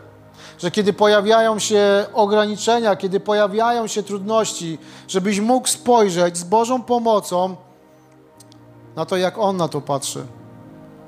że 0.59 0.71
kiedy 0.71 0.93
pojawiają 0.93 1.59
się 1.59 2.05
ograniczenia, 2.13 2.95
kiedy 2.95 3.19
pojawiają 3.19 3.87
się 3.87 4.03
trudności, 4.03 4.77
żebyś 5.07 5.39
mógł 5.39 5.67
spojrzeć 5.67 6.37
z 6.37 6.43
Bożą 6.43 6.81
pomocą 6.81 7.55
na 8.95 9.05
to, 9.05 9.17
jak 9.17 9.37
On 9.37 9.57
na 9.57 9.67
to 9.67 9.81
patrzy, 9.81 10.25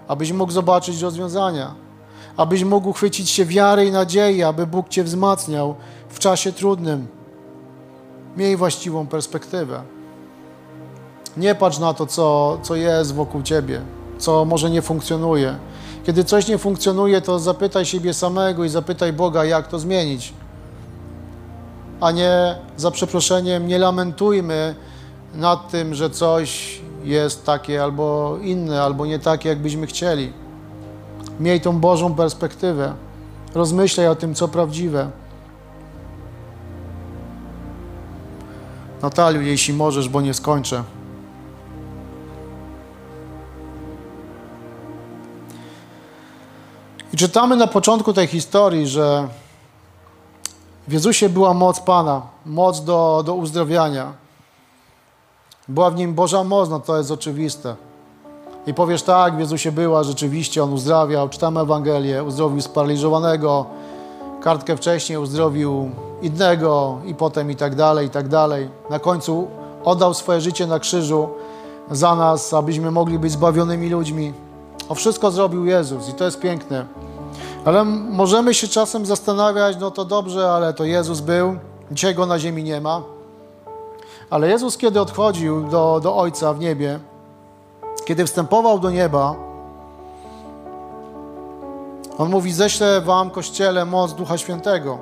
abyś 0.07 0.31
mógł 0.31 0.51
zobaczyć 0.51 1.01
rozwiązania, 1.01 1.75
abyś 2.37 2.63
mógł 2.63 2.93
chwycić 2.93 3.29
się 3.29 3.45
wiary 3.45 3.85
i 3.85 3.91
nadziei, 3.91 4.43
aby 4.43 4.67
Bóg 4.67 4.89
Cię 4.89 5.03
wzmacniał 5.03 5.75
w 6.09 6.19
czasie 6.19 6.53
trudnym. 6.53 7.14
Miej 8.37 8.57
właściwą 8.57 9.07
perspektywę. 9.07 9.81
Nie 11.37 11.55
patrz 11.55 11.79
na 11.79 11.93
to, 11.93 12.05
co, 12.05 12.57
co 12.61 12.75
jest 12.75 13.13
wokół 13.13 13.41
ciebie, 13.41 13.81
co 14.17 14.45
może 14.45 14.69
nie 14.69 14.81
funkcjonuje. 14.81 15.55
Kiedy 16.05 16.23
coś 16.23 16.47
nie 16.47 16.57
funkcjonuje, 16.57 17.21
to 17.21 17.39
zapytaj 17.39 17.85
siebie 17.85 18.13
samego 18.13 18.63
i 18.63 18.69
zapytaj 18.69 19.13
Boga, 19.13 19.45
jak 19.45 19.67
to 19.67 19.79
zmienić. 19.79 20.33
A 22.01 22.11
nie, 22.11 22.55
za 22.77 22.91
przeproszeniem, 22.91 23.67
nie 23.67 23.77
lamentujmy 23.77 24.75
nad 25.35 25.69
tym, 25.71 25.95
że 25.95 26.09
coś 26.09 26.81
jest 27.03 27.45
takie 27.45 27.83
albo 27.83 28.37
inne, 28.41 28.81
albo 28.81 29.05
nie 29.05 29.19
takie, 29.19 29.49
jakbyśmy 29.49 29.87
chcieli. 29.87 30.33
Miej 31.39 31.61
tą 31.61 31.79
Bożą 31.79 32.15
perspektywę. 32.15 32.93
Rozmyślaj 33.53 34.07
o 34.07 34.15
tym, 34.15 34.35
co 34.35 34.47
prawdziwe. 34.47 35.09
Nataliu, 39.05 39.41
jeśli 39.41 39.73
możesz, 39.73 40.09
bo 40.09 40.21
nie 40.21 40.33
skończę. 40.33 40.83
I 47.13 47.17
czytamy 47.17 47.55
na 47.55 47.67
początku 47.67 48.13
tej 48.13 48.27
historii, 48.27 48.87
że 48.87 49.27
w 50.87 50.93
Jezusie 50.93 51.29
była 51.29 51.53
moc 51.53 51.79
Pana, 51.79 52.21
moc 52.45 52.83
do, 52.83 53.23
do 53.25 53.35
uzdrawiania. 53.35 54.13
Była 55.67 55.89
w 55.91 55.95
nim 55.95 56.13
Boża 56.13 56.43
moc, 56.43 56.69
no 56.69 56.79
to 56.79 56.97
jest 56.97 57.11
oczywiste. 57.11 57.75
I 58.67 58.73
powiesz 58.73 59.03
tak, 59.03 59.35
w 59.35 59.39
Jezusie 59.39 59.71
była, 59.71 60.03
rzeczywiście 60.03 60.63
On 60.63 60.73
uzdrawiał. 60.73 61.29
Czytamy 61.29 61.59
Ewangelię, 61.59 62.23
uzdrowił 62.23 62.61
sparaliżowanego, 62.61 63.65
kartkę 64.45 64.77
wcześniej 64.77 65.17
uzdrowił 65.17 65.89
innego 66.21 66.97
i 67.05 67.15
potem 67.15 67.51
i 67.51 67.55
tak 67.55 67.75
dalej, 67.75 68.07
i 68.07 68.09
tak 68.09 68.27
dalej. 68.27 68.69
Na 68.89 68.99
końcu 68.99 69.47
oddał 69.83 70.13
swoje 70.13 70.41
życie 70.41 70.67
na 70.67 70.79
krzyżu 70.79 71.29
za 71.91 72.15
nas, 72.15 72.53
abyśmy 72.53 72.91
mogli 72.91 73.19
być 73.19 73.31
zbawionymi 73.31 73.89
ludźmi. 73.89 74.33
O 74.89 74.95
wszystko 74.95 75.31
zrobił 75.31 75.65
Jezus 75.65 76.09
i 76.09 76.13
to 76.13 76.25
jest 76.25 76.39
piękne. 76.39 76.85
Ale 77.65 77.85
możemy 77.85 78.53
się 78.53 78.67
czasem 78.67 79.05
zastanawiać, 79.05 79.77
no 79.79 79.91
to 79.91 80.05
dobrze, 80.05 80.51
ale 80.51 80.73
to 80.73 80.83
Jezus 80.83 81.19
był, 81.19 81.55
dzisiaj 81.91 82.15
Go 82.15 82.25
na 82.25 82.39
ziemi 82.39 82.63
nie 82.63 82.81
ma. 82.81 83.01
Ale 84.29 84.49
Jezus, 84.49 84.77
kiedy 84.77 85.01
odchodził 85.01 85.63
do, 85.63 85.99
do 86.03 86.17
Ojca 86.17 86.53
w 86.53 86.59
niebie, 86.59 86.99
kiedy 88.05 88.25
wstępował 88.25 88.79
do 88.79 88.91
nieba, 88.91 89.44
On 92.17 92.29
mówi, 92.29 92.53
ześlę 92.53 93.01
wam, 93.01 93.29
Kościele, 93.29 93.85
moc 93.85 94.13
Ducha 94.13 94.37
Świętego 94.37 94.97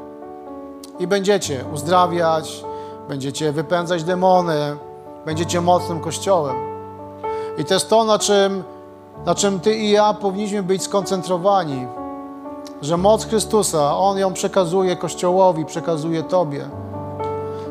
i 1.00 1.08
będziecie 1.08 1.66
uzdrawiać, 1.74 2.64
będziecie 3.10 3.52
wypędzać 3.52 4.04
demony, 4.04 4.78
będziecie 5.26 5.62
mocnym 5.62 6.00
Kościołem. 6.00 6.56
I 7.58 7.66
to 7.66 7.74
jest 7.74 7.90
to, 7.90 8.04
na 8.04 8.20
czym, 8.20 8.64
na 9.26 9.36
czym 9.36 9.60
Ty 9.60 9.76
i 9.76 9.92
ja 9.92 10.14
powinniśmy 10.14 10.64
być 10.64 10.84
skoncentrowani, 10.84 11.88
że 12.82 12.98
moc 12.98 13.26
Chrystusa, 13.26 13.98
On 13.98 14.18
ją 14.18 14.34
przekazuje 14.34 14.96
Kościołowi, 14.96 15.66
przekazuje 15.66 16.24
Tobie. 16.24 16.70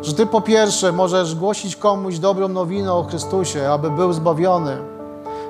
Że 0.03 0.15
Ty 0.15 0.27
po 0.27 0.41
pierwsze 0.41 0.93
możesz 0.93 1.35
głosić 1.35 1.77
komuś 1.77 2.19
dobrą 2.19 2.49
nowinę 2.49 2.93
o 2.93 3.05
Chrystusie, 3.05 3.71
aby 3.71 3.91
był 3.91 4.13
zbawiony. 4.13 4.77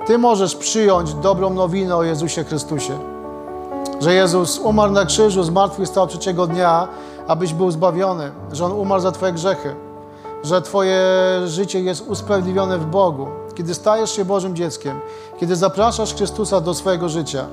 Ty 0.06 0.18
możesz 0.18 0.56
przyjąć 0.56 1.14
dobrą 1.14 1.50
nowinę 1.50 1.96
o 1.96 2.02
Jezusie 2.02 2.44
Chrystusie. 2.44 3.11
Że 4.02 4.14
Jezus 4.14 4.58
umarł 4.58 4.92
na 4.92 5.04
krzyżu, 5.04 5.42
zmartwychwstał 5.42 6.06
trzeciego 6.06 6.46
dnia, 6.46 6.88
abyś 7.28 7.54
był 7.54 7.70
zbawiony. 7.70 8.30
Że 8.52 8.64
On 8.64 8.72
umarł 8.72 9.02
za 9.02 9.12
Twoje 9.12 9.32
grzechy. 9.32 9.74
Że 10.42 10.62
Twoje 10.62 11.00
życie 11.46 11.80
jest 11.80 12.08
usprawiedliwione 12.08 12.78
w 12.78 12.86
Bogu. 12.86 13.26
Kiedy 13.54 13.74
stajesz 13.74 14.16
się 14.16 14.24
Bożym 14.24 14.56
dzieckiem, 14.56 15.00
kiedy 15.40 15.56
zapraszasz 15.56 16.14
Chrystusa 16.14 16.60
do 16.60 16.74
swojego 16.74 17.08
życia, 17.08 17.46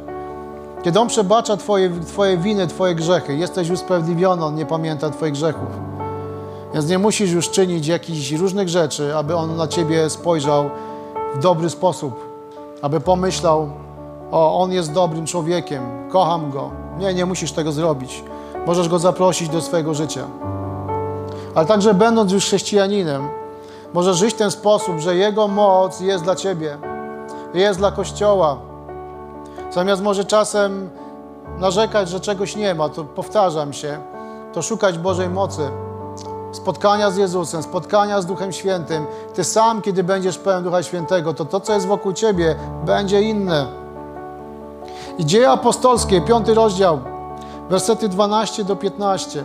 kiedy 0.83 0.99
On 0.99 1.07
przebacza 1.07 1.57
Twoje, 1.57 1.89
twoje 2.07 2.37
winy, 2.37 2.67
Twoje 2.67 2.95
grzechy, 2.95 3.35
jesteś 3.35 3.69
usprawiedliwiony, 3.69 4.45
On 4.45 4.55
nie 4.55 4.65
pamięta 4.65 5.09
Twoich 5.09 5.33
grzechów. 5.33 5.69
Więc 6.73 6.87
nie 6.87 6.99
musisz 6.99 7.31
już 7.31 7.49
czynić 7.49 7.87
jakichś 7.87 8.31
różnych 8.31 8.69
rzeczy, 8.69 9.15
aby 9.15 9.35
On 9.35 9.55
na 9.55 9.67
Ciebie 9.67 10.09
spojrzał 10.09 10.69
w 11.35 11.39
dobry 11.39 11.69
sposób, 11.69 12.13
aby 12.81 12.99
pomyślał, 12.99 13.69
o, 14.31 14.61
On 14.61 14.71
jest 14.71 14.93
dobrym 14.93 15.25
człowiekiem, 15.25 15.83
kocham 16.09 16.51
Go. 16.51 16.71
Nie, 16.97 17.13
nie 17.13 17.25
musisz 17.25 17.51
tego 17.51 17.71
zrobić. 17.71 18.23
Możesz 18.67 18.89
Go 18.89 18.99
zaprosić 18.99 19.49
do 19.49 19.61
swojego 19.61 19.93
życia. 19.93 20.23
Ale 21.55 21.65
także 21.65 21.93
będąc 21.93 22.31
już 22.31 22.45
chrześcijaninem, 22.45 23.29
możesz 23.93 24.17
żyć 24.17 24.33
w 24.33 24.37
ten 24.37 24.51
sposób, 24.51 24.99
że 24.99 25.15
Jego 25.15 25.47
moc 25.47 25.99
jest 25.99 26.23
dla 26.23 26.35
Ciebie, 26.35 26.77
jest 27.53 27.79
dla 27.79 27.91
Kościoła, 27.91 28.57
Zamiast 29.69 30.01
może 30.01 30.25
czasem 30.25 30.89
narzekać, 31.57 32.09
że 32.09 32.19
czegoś 32.19 32.55
nie 32.55 32.75
ma, 32.75 32.89
to 32.89 33.03
powtarzam 33.03 33.73
się, 33.73 33.99
to 34.53 34.61
szukać 34.61 34.97
Bożej 34.97 35.29
mocy. 35.29 35.69
Spotkania 36.51 37.11
z 37.11 37.17
Jezusem, 37.17 37.63
spotkania 37.63 38.21
z 38.21 38.25
Duchem 38.25 38.51
Świętym. 38.51 39.05
Ty 39.33 39.43
sam, 39.43 39.81
kiedy 39.81 40.03
będziesz 40.03 40.37
pełen 40.37 40.63
Ducha 40.63 40.83
Świętego, 40.83 41.33
to 41.33 41.45
to, 41.45 41.59
co 41.59 41.73
jest 41.73 41.87
wokół 41.87 42.13
Ciebie, 42.13 42.55
będzie 42.85 43.21
inne. 43.21 43.67
I 45.19 45.25
Dzieje 45.25 45.49
Apostolskie, 45.49 46.21
piąty 46.21 46.53
rozdział, 46.53 46.99
wersety 47.69 48.09
12 48.09 48.63
do 48.63 48.75
15. 48.75 49.43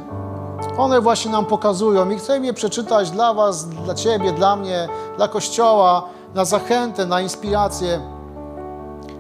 One 0.79 1.01
właśnie 1.01 1.31
nam 1.31 1.47
pokazują 1.47 2.11
i 2.11 2.19
chcę 2.19 2.39
je 2.39 2.53
przeczytać 2.53 3.11
dla 3.11 3.35
Was, 3.35 3.69
dla 3.69 3.95
Ciebie, 3.95 4.33
dla 4.33 4.57
mnie, 4.57 4.89
dla 5.17 5.29
Kościoła, 5.29 6.09
na 6.35 6.45
zachętę, 6.45 7.07
na 7.07 7.21
inspirację. 7.21 8.01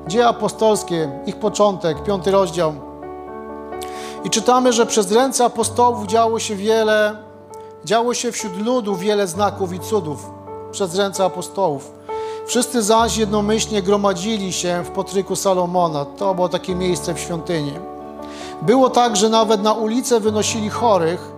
Dzieje 0.06 0.28
apostolskie, 0.28 1.10
ich 1.26 1.36
początek, 1.36 2.02
piąty 2.02 2.30
rozdział. 2.30 2.72
I 4.24 4.30
czytamy, 4.30 4.72
że 4.72 4.86
przez 4.86 5.12
ręce 5.12 5.44
apostołów 5.44 6.06
działo 6.06 6.38
się 6.38 6.56
wiele, 6.56 7.16
działo 7.84 8.14
się 8.14 8.32
wśród 8.32 8.56
ludu 8.56 8.96
wiele 8.96 9.26
znaków 9.26 9.72
i 9.72 9.80
cudów 9.80 10.30
przez 10.70 10.94
ręce 10.94 11.24
apostołów. 11.24 12.03
Wszyscy 12.46 12.82
zaś 12.82 13.16
jednomyślnie 13.16 13.82
gromadzili 13.82 14.52
się 14.52 14.82
w 14.84 14.90
potryku 14.90 15.36
Salomona. 15.36 16.04
To 16.04 16.34
było 16.34 16.48
takie 16.48 16.74
miejsce 16.74 17.14
w 17.14 17.20
świątyni. 17.20 17.72
Było 18.62 18.90
tak, 18.90 19.16
że 19.16 19.28
nawet 19.28 19.62
na 19.62 19.72
ulicę 19.72 20.20
wynosili 20.20 20.70
chorych, 20.70 21.32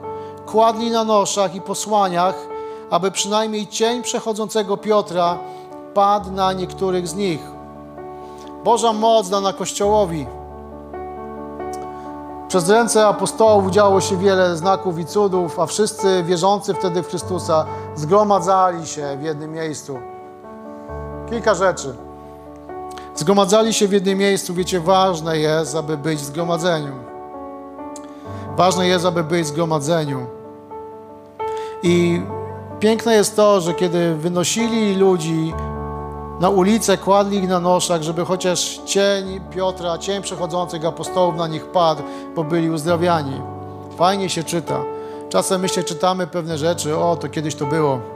kładli 0.46 0.90
na 0.90 1.04
noszach 1.04 1.54
i 1.54 1.60
posłaniach, 1.60 2.34
aby 2.90 3.10
przynajmniej 3.10 3.66
cień 3.66 4.02
przechodzącego 4.02 4.76
Piotra 4.76 5.38
padł 5.94 6.30
na 6.30 6.52
niektórych 6.52 7.08
z 7.08 7.14
nich. 7.14 7.40
Boża 8.64 8.92
moc 8.92 9.28
dana 9.28 9.52
Kościołowi. 9.52 10.26
Przez 12.48 12.68
ręce 12.68 13.06
apostołów 13.06 13.70
działo 13.70 14.00
się 14.00 14.16
wiele 14.16 14.56
znaków 14.56 14.98
i 14.98 15.04
cudów, 15.04 15.60
a 15.60 15.66
wszyscy 15.66 16.22
wierzący 16.22 16.74
wtedy 16.74 17.02
w 17.02 17.08
Chrystusa 17.08 17.66
zgromadzali 17.94 18.86
się 18.86 19.16
w 19.20 19.22
jednym 19.22 19.52
miejscu. 19.52 19.98
Kilka 21.30 21.54
rzeczy. 21.54 21.94
Zgromadzali 23.14 23.74
się 23.74 23.88
w 23.88 23.92
jednym 23.92 24.18
miejscu, 24.18 24.54
wiecie, 24.54 24.80
ważne 24.80 25.38
jest, 25.38 25.76
aby 25.76 25.96
być 25.96 26.18
w 26.18 26.24
zgromadzeniu. 26.24 26.92
Ważne 28.56 28.88
jest, 28.88 29.04
aby 29.04 29.24
być 29.24 29.44
w 29.44 29.46
zgromadzeniu. 29.46 30.26
I 31.82 32.22
piękne 32.80 33.14
jest 33.14 33.36
to, 33.36 33.60
że 33.60 33.74
kiedy 33.74 34.14
wynosili 34.14 34.96
ludzi 34.96 35.54
na 36.40 36.48
ulicę, 36.48 36.98
kładli 36.98 37.38
ich 37.38 37.48
na 37.48 37.60
noszach, 37.60 38.02
żeby 38.02 38.24
chociaż 38.24 38.80
cień 38.84 39.40
Piotra, 39.50 39.98
cień 39.98 40.22
przechodzących 40.22 40.84
apostołów 40.84 41.36
na 41.36 41.46
nich 41.46 41.66
padł, 41.66 42.02
bo 42.34 42.44
byli 42.44 42.70
uzdrawiani. 42.70 43.40
Fajnie 43.96 44.28
się 44.28 44.44
czyta. 44.44 44.82
Czasem 45.28 45.60
myślę, 45.60 45.84
czytamy 45.84 46.26
pewne 46.26 46.58
rzeczy, 46.58 46.96
o, 46.96 47.16
to 47.16 47.28
kiedyś 47.28 47.54
to 47.54 47.66
było. 47.66 48.15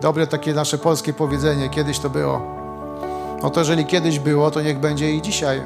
Dobre 0.00 0.26
takie 0.26 0.54
nasze 0.54 0.78
polskie 0.78 1.12
powiedzenie, 1.12 1.68
kiedyś 1.68 1.98
to 1.98 2.10
było. 2.10 2.40
No 3.42 3.50
to 3.50 3.60
jeżeli 3.60 3.84
kiedyś 3.84 4.18
było, 4.18 4.50
to 4.50 4.62
niech 4.62 4.78
będzie 4.78 5.12
i 5.12 5.22
dzisiaj. 5.22 5.62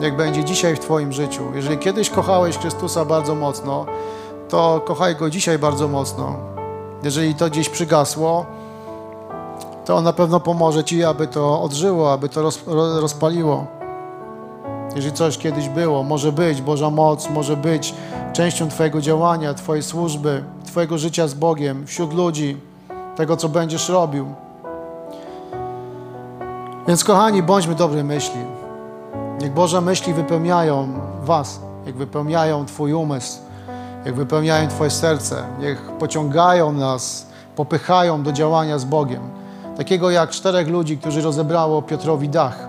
Niech 0.00 0.16
będzie 0.16 0.44
dzisiaj 0.44 0.76
w 0.76 0.78
Twoim 0.78 1.12
życiu. 1.12 1.42
Jeżeli 1.54 1.78
kiedyś 1.78 2.10
kochałeś 2.10 2.58
Chrystusa 2.58 3.04
bardzo 3.04 3.34
mocno, 3.34 3.86
to 4.48 4.82
kochaj 4.86 5.16
Go 5.16 5.30
dzisiaj 5.30 5.58
bardzo 5.58 5.88
mocno. 5.88 6.36
Jeżeli 7.02 7.34
to 7.34 7.50
gdzieś 7.50 7.68
przygasło, 7.68 8.46
to 9.84 9.96
On 9.96 10.04
na 10.04 10.12
pewno 10.12 10.40
pomoże 10.40 10.84
Ci, 10.84 11.04
aby 11.04 11.26
to 11.26 11.62
odżyło, 11.62 12.12
aby 12.12 12.28
to 12.28 12.42
roz, 12.42 12.60
rozpaliło. 13.00 13.66
Jeżeli 14.96 15.14
coś 15.14 15.38
kiedyś 15.38 15.68
było, 15.68 16.02
może 16.02 16.32
być 16.32 16.62
Boża 16.62 16.90
moc, 16.90 17.30
może 17.30 17.56
być 17.56 17.94
częścią 18.32 18.68
Twojego 18.68 19.00
działania, 19.00 19.54
Twojej 19.54 19.82
służby, 19.82 20.44
Twojego 20.66 20.98
życia 20.98 21.28
z 21.28 21.34
Bogiem, 21.34 21.86
wśród 21.86 22.14
ludzi, 22.14 22.56
tego, 23.18 23.36
co 23.36 23.48
będziesz 23.48 23.88
robił. 23.88 24.26
Więc 26.88 27.04
kochani, 27.04 27.42
bądźmy 27.42 27.74
dobrej 27.74 28.04
myśli. 28.04 28.40
Niech 29.40 29.52
Boże 29.52 29.80
myśli 29.80 30.14
wypełniają 30.14 30.88
Was, 31.22 31.60
jak 31.86 31.94
wypełniają 31.94 32.66
Twój 32.66 32.92
umysł, 32.92 33.38
jak 34.04 34.14
wypełniają 34.14 34.68
Twoje 34.68 34.90
serce, 34.90 35.42
niech 35.60 35.82
pociągają 35.98 36.72
nas, 36.72 37.26
popychają 37.56 38.22
do 38.22 38.32
działania 38.32 38.78
z 38.78 38.84
Bogiem. 38.84 39.22
takiego 39.76 40.10
jak 40.10 40.30
czterech 40.30 40.68
ludzi, 40.68 40.98
którzy 40.98 41.22
rozebrało 41.22 41.82
Piotrowi 41.82 42.28
dach. 42.28 42.67